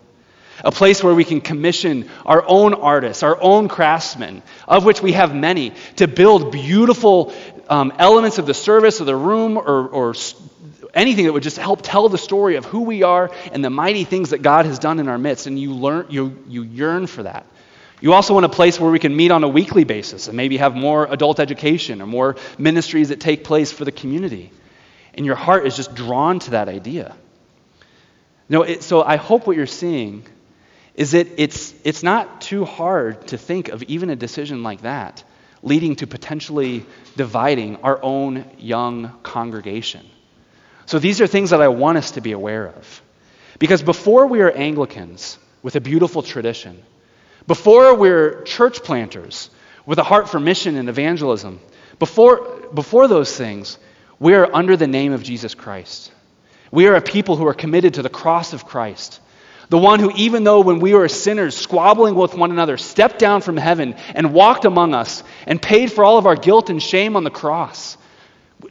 A 0.64 0.72
place 0.72 1.04
where 1.04 1.16
we 1.16 1.24
can 1.24 1.42
commission 1.42 2.10
our 2.26 2.44
own 2.46 2.74
artists, 2.74 3.24
our 3.24 3.42
own 3.42 3.70
craftsmen, 3.70 4.44
of 4.68 4.84
which 4.86 5.02
we 5.02 5.14
have 5.14 5.34
many, 5.34 5.74
to 5.96 6.08
build 6.08 6.52
beautiful 6.52 7.34
um, 7.70 7.94
elements 7.98 8.40
of 8.40 8.46
the 8.46 8.54
service 8.54 9.00
of 9.00 9.06
the 9.06 9.16
room 9.16 9.58
or, 9.58 9.88
or 9.88 10.16
anything 10.94 11.26
that 11.26 11.34
would 11.34 11.44
just 11.44 11.58
help 11.58 11.82
tell 11.84 12.10
the 12.10 12.18
story 12.18 12.56
of 12.56 12.66
who 12.66 12.82
we 12.82 13.04
are 13.04 13.32
and 13.52 13.64
the 13.64 13.70
mighty 13.70 14.04
things 14.04 14.32
that 14.32 14.42
God 14.42 14.66
has 14.66 14.80
done 14.80 15.00
in 15.00 15.08
our 15.08 15.18
midst. 15.18 15.48
And 15.48 15.58
you, 15.58 15.74
learn, 15.74 16.08
you, 16.10 16.38
you 16.48 16.64
yearn 16.64 17.08
for 17.08 17.24
that. 17.24 17.46
You 18.02 18.14
also 18.14 18.34
want 18.34 18.46
a 18.46 18.50
place 18.50 18.80
where 18.80 18.90
we 18.90 19.00
can 19.00 19.16
meet 19.16 19.30
on 19.30 19.44
a 19.44 19.48
weekly 19.48 19.84
basis 19.84 20.28
and 20.28 20.36
maybe 20.38 20.58
have 20.58 20.76
more 20.76 21.06
adult 21.12 21.40
education 21.40 22.02
or 22.02 22.08
more 22.08 22.38
ministries 22.58 23.10
that 23.10 23.20
take 23.20 23.44
place 23.44 23.72
for 23.72 23.86
the 23.86 23.92
community. 23.92 24.52
And 25.14 25.26
your 25.26 25.36
heart 25.36 25.68
is 25.68 25.76
just 25.76 25.96
drawn 25.96 26.40
to 26.40 26.52
that 26.52 26.70
idea. 26.70 27.16
No, 28.48 28.64
it, 28.64 28.84
so 28.84 29.04
I 29.04 29.18
hope 29.18 29.46
what 29.46 29.58
you're 29.58 29.68
seeing 29.68 30.26
is 30.96 31.12
that 31.12 31.28
it's, 31.38 31.76
it's 31.84 32.02
not 32.02 32.42
too 32.42 32.66
hard 32.66 33.28
to 33.28 33.38
think 33.38 33.70
of 33.70 33.84
even 33.84 34.10
a 34.10 34.16
decision 34.16 34.64
like 34.64 34.82
that 34.82 35.24
leading 35.62 35.96
to 35.98 36.08
potentially 36.08 36.86
dividing 37.16 37.78
our 37.78 38.02
own 38.02 38.46
young 38.58 39.20
congregation. 39.24 40.06
So 40.86 41.00
these 41.00 41.22
are 41.22 41.28
things 41.28 41.52
that 41.52 41.62
I 41.62 41.68
want 41.68 41.98
us 41.98 42.12
to 42.12 42.22
be 42.22 42.32
aware 42.32 42.68
of. 42.68 43.02
Because 43.60 43.84
before 43.84 44.28
we 44.28 44.42
are 44.42 44.52
Anglicans 44.52 45.38
with 45.62 45.76
a 45.76 45.82
beautiful 45.82 46.24
tradition, 46.24 46.82
before 47.46 47.96
we're 47.96 48.44
church 48.44 48.84
planters 48.84 49.50
with 49.90 49.98
a 49.98 50.04
heart 50.04 50.30
for 50.30 50.40
mission 50.40 50.76
and 50.76 50.88
evangelism. 50.88 51.60
Before, 51.98 52.62
before 52.74 53.08
those 53.08 53.36
things, 53.36 53.80
we 54.20 54.36
are 54.36 54.48
under 54.54 54.78
the 54.78 54.86
name 54.86 55.14
of 55.14 55.24
Jesus 55.24 55.56
Christ. 55.56 56.12
We 56.72 56.86
are 56.86 56.94
a 56.94 57.02
people 57.02 57.38
who 57.38 57.48
are 57.48 57.56
committed 57.56 57.96
to 57.96 58.04
the 58.04 58.10
cross 58.10 58.54
of 58.54 58.66
Christ. 58.66 59.20
The 59.70 59.78
one 59.78 60.00
who, 60.00 60.12
even 60.16 60.44
though 60.44 60.62
when 60.62 60.80
we 60.80 60.94
were 60.94 61.08
sinners, 61.08 61.56
squabbling 61.56 62.16
with 62.16 62.34
one 62.34 62.52
another, 62.52 62.78
stepped 62.78 63.20
down 63.20 63.42
from 63.42 63.56
heaven 63.56 63.96
and 64.16 64.34
walked 64.34 64.66
among 64.66 64.96
us 64.96 65.24
and 65.46 65.62
paid 65.62 65.92
for 65.92 66.04
all 66.04 66.18
of 66.18 66.26
our 66.26 66.36
guilt 66.36 66.72
and 66.72 66.82
shame 66.82 67.16
on 67.16 67.24
the 67.24 67.30
cross. 67.30 67.98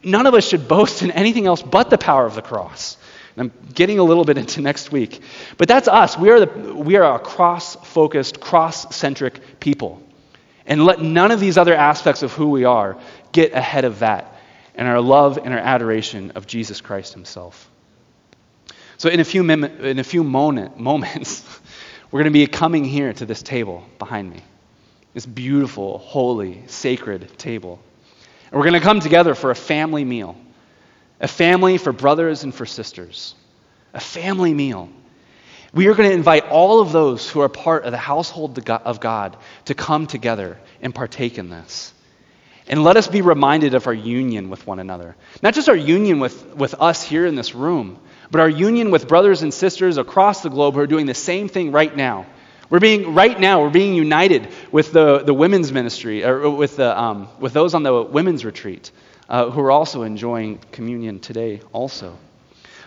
None 0.03 0.27
of 0.27 0.33
us 0.33 0.47
should 0.47 0.67
boast 0.67 1.01
in 1.01 1.11
anything 1.11 1.47
else 1.47 1.61
but 1.61 1.89
the 1.89 1.97
power 1.97 2.25
of 2.25 2.35
the 2.35 2.41
cross. 2.41 2.97
And 3.35 3.49
I'm 3.49 3.73
getting 3.73 3.99
a 3.99 4.03
little 4.03 4.25
bit 4.25 4.37
into 4.37 4.59
next 4.59 4.91
week. 4.91 5.21
But 5.57 5.69
that's 5.69 5.87
us. 5.87 6.17
We 6.17 6.29
are, 6.31 6.45
the, 6.45 6.73
we 6.75 6.97
are 6.97 7.15
a 7.15 7.19
cross 7.19 7.75
focused, 7.75 8.41
cross 8.41 8.93
centric 8.93 9.59
people. 9.61 10.01
And 10.65 10.83
let 10.83 11.01
none 11.01 11.31
of 11.31 11.39
these 11.39 11.57
other 11.57 11.73
aspects 11.73 12.23
of 12.23 12.33
who 12.33 12.49
we 12.49 12.65
are 12.65 12.97
get 13.31 13.53
ahead 13.53 13.85
of 13.85 13.99
that 13.99 14.35
and 14.75 14.87
our 14.87 15.01
love 15.01 15.39
and 15.41 15.53
our 15.53 15.59
adoration 15.59 16.31
of 16.31 16.45
Jesus 16.45 16.81
Christ 16.81 17.13
Himself. 17.13 17.69
So, 18.99 19.07
in 19.07 19.21
a 19.21 19.23
few, 19.23 19.45
mim- 19.45 19.63
in 19.63 19.97
a 19.97 20.03
few 20.03 20.25
moment, 20.25 20.77
moments, 20.91 21.43
we're 22.11 22.19
going 22.19 22.33
to 22.33 22.37
be 22.37 22.45
coming 22.47 22.83
here 22.83 23.13
to 23.13 23.25
this 23.25 23.41
table 23.41 23.83
behind 23.97 24.29
me. 24.29 24.41
This 25.13 25.25
beautiful, 25.25 25.99
holy, 25.99 26.63
sacred 26.67 27.37
table. 27.39 27.79
And 28.51 28.59
we're 28.59 28.65
going 28.65 28.79
to 28.79 28.85
come 28.85 28.99
together 28.99 29.35
for 29.35 29.51
a 29.51 29.55
family 29.55 30.03
meal. 30.03 30.35
A 31.21 31.29
family 31.29 31.77
for 31.77 31.93
brothers 31.93 32.43
and 32.43 32.53
for 32.53 32.65
sisters. 32.65 33.35
A 33.93 34.01
family 34.01 34.53
meal. 34.53 34.89
We 35.73 35.87
are 35.87 35.93
going 35.93 36.09
to 36.09 36.15
invite 36.15 36.49
all 36.49 36.81
of 36.81 36.91
those 36.91 37.29
who 37.29 37.39
are 37.39 37.49
part 37.49 37.85
of 37.85 37.91
the 37.91 37.97
household 37.97 38.69
of 38.69 38.99
God 38.99 39.37
to 39.65 39.73
come 39.73 40.07
together 40.07 40.57
and 40.81 40.93
partake 40.93 41.37
in 41.37 41.49
this. 41.49 41.93
And 42.69 42.83
let 42.83 42.97
us 42.97 43.07
be 43.07 43.21
reminded 43.21 43.73
of 43.73 43.87
our 43.87 43.93
union 43.93 44.51
with 44.51 44.65
one 44.67 44.79
another. 44.79 45.15
Not 45.41 45.55
just 45.55 45.69
our 45.69 45.75
union 45.75 46.19
with, 46.19 46.55
with 46.55 46.75
us 46.75 47.03
here 47.03 47.25
in 47.25 47.35
this 47.35 47.55
room, 47.55 47.99
but 48.29 48.41
our 48.41 48.49
union 48.49 48.91
with 48.91 49.07
brothers 49.07 49.41
and 49.41 49.51
sisters 49.51 49.97
across 49.97 50.43
the 50.43 50.49
globe 50.49 50.75
who 50.75 50.81
are 50.81 50.87
doing 50.87 51.07
the 51.07 51.15
same 51.15 51.49
thing 51.49 51.71
right 51.71 51.95
now. 51.95 52.27
We're 52.69 52.79
being, 52.79 53.15
right 53.15 53.39
now, 53.39 53.63
we're 53.63 53.71
being 53.71 53.95
united 53.95 54.47
with 54.71 54.91
the, 54.91 55.19
the 55.19 55.33
women's 55.33 55.71
ministry, 55.71 56.23
or 56.23 56.47
with, 56.51 56.75
the, 56.75 56.97
um, 56.97 57.27
with 57.39 57.53
those 57.53 57.73
on 57.73 57.81
the 57.81 58.03
women's 58.03 58.45
retreat 58.45 58.91
uh, 59.27 59.49
who 59.49 59.61
are 59.61 59.71
also 59.71 60.03
enjoying 60.03 60.59
communion 60.71 61.19
today, 61.19 61.61
also. 61.73 62.15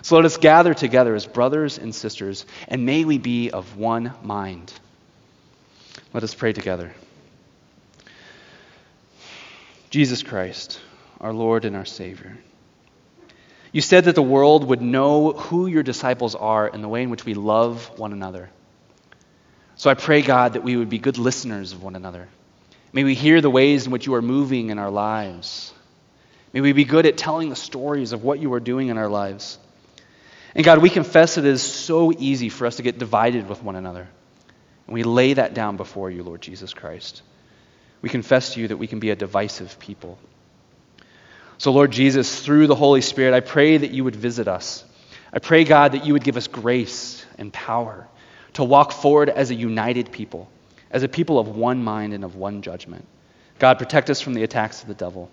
So 0.02 0.14
let 0.14 0.24
us 0.24 0.36
gather 0.36 0.74
together 0.74 1.16
as 1.16 1.26
brothers 1.26 1.78
and 1.78 1.92
sisters, 1.92 2.46
and 2.68 2.86
may 2.86 3.04
we 3.04 3.18
be 3.18 3.50
of 3.50 3.76
one 3.76 4.12
mind. 4.22 4.72
Let 6.12 6.22
us 6.22 6.34
pray 6.34 6.52
together. 6.52 6.92
Jesus 9.92 10.22
Christ, 10.22 10.80
our 11.20 11.34
Lord 11.34 11.66
and 11.66 11.76
our 11.76 11.84
Savior. 11.84 12.38
You 13.72 13.82
said 13.82 14.04
that 14.04 14.14
the 14.14 14.22
world 14.22 14.64
would 14.64 14.80
know 14.80 15.32
who 15.32 15.66
your 15.66 15.82
disciples 15.82 16.34
are 16.34 16.66
and 16.66 16.82
the 16.82 16.88
way 16.88 17.02
in 17.02 17.10
which 17.10 17.26
we 17.26 17.34
love 17.34 17.98
one 17.98 18.14
another. 18.14 18.48
So 19.76 19.90
I 19.90 19.94
pray, 19.94 20.22
God, 20.22 20.54
that 20.54 20.64
we 20.64 20.78
would 20.78 20.88
be 20.88 20.98
good 20.98 21.18
listeners 21.18 21.74
of 21.74 21.82
one 21.82 21.94
another. 21.94 22.26
May 22.94 23.04
we 23.04 23.14
hear 23.14 23.42
the 23.42 23.50
ways 23.50 23.84
in 23.84 23.92
which 23.92 24.06
you 24.06 24.14
are 24.14 24.22
moving 24.22 24.70
in 24.70 24.78
our 24.78 24.90
lives. 24.90 25.74
May 26.54 26.62
we 26.62 26.72
be 26.72 26.84
good 26.84 27.04
at 27.04 27.18
telling 27.18 27.50
the 27.50 27.54
stories 27.54 28.12
of 28.14 28.24
what 28.24 28.38
you 28.38 28.50
are 28.54 28.60
doing 28.60 28.88
in 28.88 28.96
our 28.96 29.10
lives. 29.10 29.58
And 30.54 30.64
God, 30.64 30.78
we 30.78 30.88
confess 30.88 31.36
it 31.36 31.44
is 31.44 31.60
so 31.60 32.14
easy 32.18 32.48
for 32.48 32.66
us 32.66 32.76
to 32.76 32.82
get 32.82 32.98
divided 32.98 33.46
with 33.46 33.62
one 33.62 33.76
another. 33.76 34.08
And 34.86 34.94
we 34.94 35.02
lay 35.02 35.34
that 35.34 35.52
down 35.52 35.76
before 35.76 36.10
you, 36.10 36.22
Lord 36.22 36.40
Jesus 36.40 36.72
Christ. 36.72 37.20
We 38.02 38.08
confess 38.08 38.54
to 38.54 38.60
you 38.60 38.68
that 38.68 38.76
we 38.76 38.86
can 38.86 38.98
be 38.98 39.10
a 39.10 39.16
divisive 39.16 39.78
people. 39.78 40.18
So, 41.58 41.70
Lord 41.72 41.92
Jesus, 41.92 42.44
through 42.44 42.66
the 42.66 42.74
Holy 42.74 43.00
Spirit, 43.00 43.34
I 43.34 43.40
pray 43.40 43.76
that 43.76 43.92
you 43.92 44.02
would 44.04 44.16
visit 44.16 44.48
us. 44.48 44.84
I 45.32 45.38
pray, 45.38 45.64
God, 45.64 45.92
that 45.92 46.04
you 46.04 46.12
would 46.12 46.24
give 46.24 46.36
us 46.36 46.48
grace 46.48 47.24
and 47.38 47.52
power 47.52 48.08
to 48.54 48.64
walk 48.64 48.92
forward 48.92 49.30
as 49.30 49.50
a 49.50 49.54
united 49.54 50.12
people, 50.12 50.50
as 50.90 51.04
a 51.04 51.08
people 51.08 51.38
of 51.38 51.48
one 51.48 51.82
mind 51.82 52.12
and 52.12 52.24
of 52.24 52.34
one 52.34 52.62
judgment. 52.62 53.06
God, 53.58 53.78
protect 53.78 54.10
us 54.10 54.20
from 54.20 54.34
the 54.34 54.42
attacks 54.42 54.82
of 54.82 54.88
the 54.88 54.94
devil, 54.94 55.30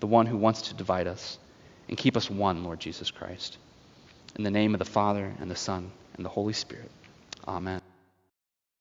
the 0.00 0.06
one 0.06 0.26
who 0.26 0.36
wants 0.36 0.62
to 0.68 0.74
divide 0.74 1.08
us, 1.08 1.38
and 1.88 1.98
keep 1.98 2.16
us 2.16 2.30
one, 2.30 2.64
Lord 2.64 2.78
Jesus 2.80 3.10
Christ. 3.10 3.58
In 4.36 4.44
the 4.44 4.50
name 4.50 4.74
of 4.74 4.78
the 4.78 4.84
Father, 4.84 5.32
and 5.40 5.50
the 5.50 5.56
Son, 5.56 5.90
and 6.16 6.24
the 6.24 6.30
Holy 6.30 6.52
Spirit. 6.54 6.90
Amen. 7.46 7.82